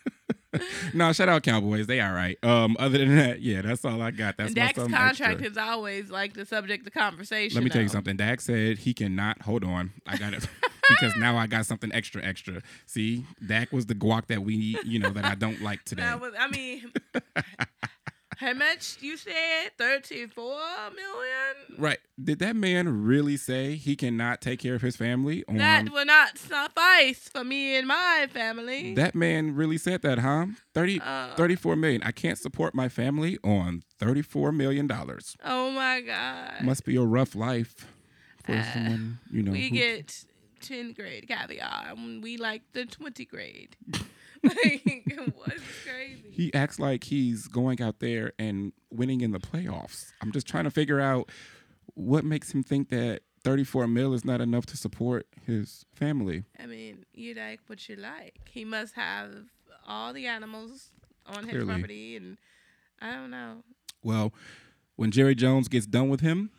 [0.93, 1.87] no, shout out Cowboys.
[1.87, 2.37] They all right.
[2.43, 4.37] Um, other than that, yeah, that's all I got.
[4.37, 5.47] That's Dak's contract extra.
[5.47, 7.55] is always like the subject of conversation.
[7.55, 8.17] Let me tell you something.
[8.17, 9.41] Dak said he cannot.
[9.43, 10.47] Hold on, I got it
[10.89, 12.61] because now I got something extra, extra.
[12.85, 16.03] See, Dak was the guac that we, you know, that I don't like today.
[16.03, 16.91] That was, I mean,
[18.37, 19.71] how much you said?
[19.79, 20.59] Thirty-four
[20.95, 21.55] million.
[21.79, 21.97] Right?
[22.23, 25.43] Did that man really say he cannot take care of his family?
[25.47, 28.93] On That will not suffice for me and my family.
[28.93, 30.47] that man really said that, huh?
[30.75, 31.35] 30, Uh.
[31.35, 32.03] 34 million.
[32.03, 35.35] I can't support my family on thirty-four million dollars.
[35.43, 36.61] oh my god.
[36.63, 37.87] Must be a rough life
[38.43, 39.51] for Uh, someone, you know.
[39.51, 40.25] we who- get
[40.61, 43.75] 10 grade caviar and we like the 20 grade.
[44.43, 46.23] like, what's crazy?
[46.31, 50.11] he acts like he's going out there and winning in the playoffs.
[50.21, 51.29] I'm just trying to figure out
[51.95, 56.43] what makes him think that 34 mil is not enough to support his family.
[56.61, 58.49] I mean, you like what you like.
[58.51, 59.31] He must have
[59.87, 60.91] all the animals
[61.25, 62.37] on his property, and
[63.01, 63.63] I don't know.
[64.03, 64.33] Well,
[64.95, 66.51] when Jerry Jones gets done with him,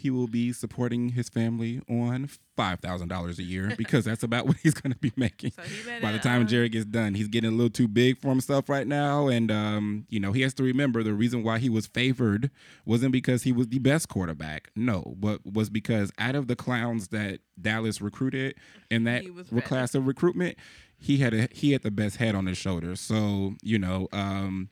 [0.00, 2.26] he will be supporting his family on
[2.56, 5.50] five thousand dollars a year because that's about what he's going to be making.
[5.50, 8.18] So better, By the time uh, Jared gets done, he's getting a little too big
[8.18, 11.58] for himself right now, and um, you know he has to remember the reason why
[11.58, 12.50] he was favored
[12.86, 17.08] wasn't because he was the best quarterback, no, but was because out of the clowns
[17.08, 18.54] that Dallas recruited
[18.90, 20.56] in that was class of recruitment,
[20.96, 23.00] he had a he had the best head on his shoulders.
[23.00, 24.70] So you know, um,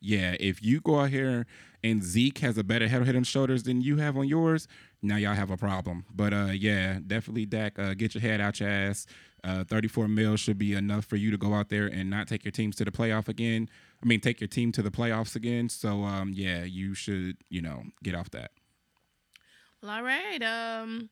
[0.00, 1.46] yeah, if you go out here
[1.84, 4.66] and Zeke has a better head on shoulders than you have on yours,
[5.02, 6.04] now y'all have a problem.
[6.14, 9.06] But uh, yeah, definitely Dak, uh, get your head out your ass.
[9.44, 12.44] Uh, 34 mil should be enough for you to go out there and not take
[12.44, 13.68] your teams to the playoff again.
[14.02, 15.68] I mean, take your team to the playoffs again.
[15.68, 18.50] So um, yeah, you should you know get off that.
[19.80, 20.42] Well, all right.
[20.42, 21.10] Um,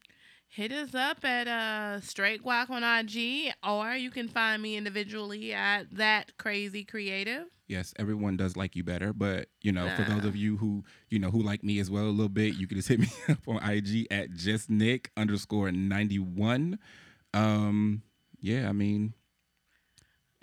[0.48, 5.52] hit us up at uh Straight Guac on IG, or you can find me individually
[5.52, 7.46] at that crazy creative.
[7.68, 11.18] Yes, everyone does like you better, but you know, for those of you who you
[11.18, 13.38] know who like me as well a little bit, you can just hit me up
[13.48, 16.78] on IG at just Nick underscore ninety one.
[17.34, 18.02] Um,
[18.40, 19.14] yeah, I mean,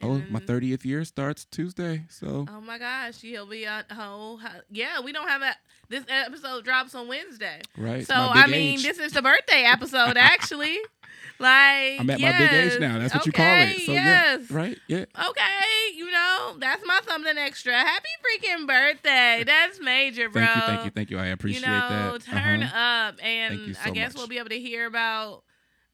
[0.02, 3.86] oh, my thirtieth year starts Tuesday, so Oh my gosh, he'll be on.
[3.92, 5.00] Oh, yeah.
[5.00, 5.56] We don't have a.
[5.90, 8.08] This episode drops on Wednesday, right.
[8.08, 8.84] so I mean, age.
[8.84, 10.80] this is the birthday episode actually.
[11.40, 13.00] Like I'm at my big age yes, now.
[13.00, 13.64] That's what you call it.
[13.64, 14.46] okay, So yes.
[14.50, 15.06] yeah, right, yeah.
[15.30, 17.74] Okay, you know that's my something extra.
[17.74, 19.44] Happy freaking birthday!
[19.46, 20.46] That's major, bro.
[20.46, 21.18] Thank you, thank you, thank you.
[21.20, 22.22] I appreciate you know, that.
[22.24, 22.78] turn Uh-huh.
[22.78, 24.20] up, and you I guess much.
[24.20, 25.44] we'll be able to hear about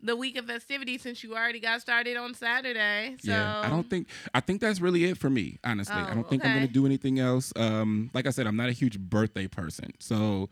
[0.02, 3.16] the week of festivities since you already got started on Saturday.
[3.22, 5.58] So Yeah, I don't think I think that's really it for me.
[5.64, 7.52] Honestly, I Oh, don't think I'm gonna do anything else.
[7.56, 10.50] Um, like I said, I'm not a huge birthday person, so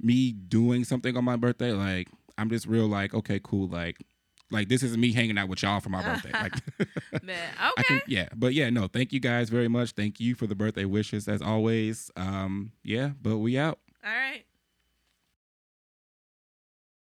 [0.00, 2.08] me doing something on my birthday, like
[2.38, 3.96] I'm just real like, okay, cool, like,
[4.50, 6.32] like this isn't me hanging out with y'all for my birthday.
[6.32, 6.54] Like,
[7.22, 7.82] Man, okay.
[7.84, 9.92] can, yeah, but yeah, no, thank you guys very much.
[9.92, 12.10] Thank you for the birthday wishes as always.
[12.16, 13.78] Um, yeah, but we out.
[14.04, 14.44] All right.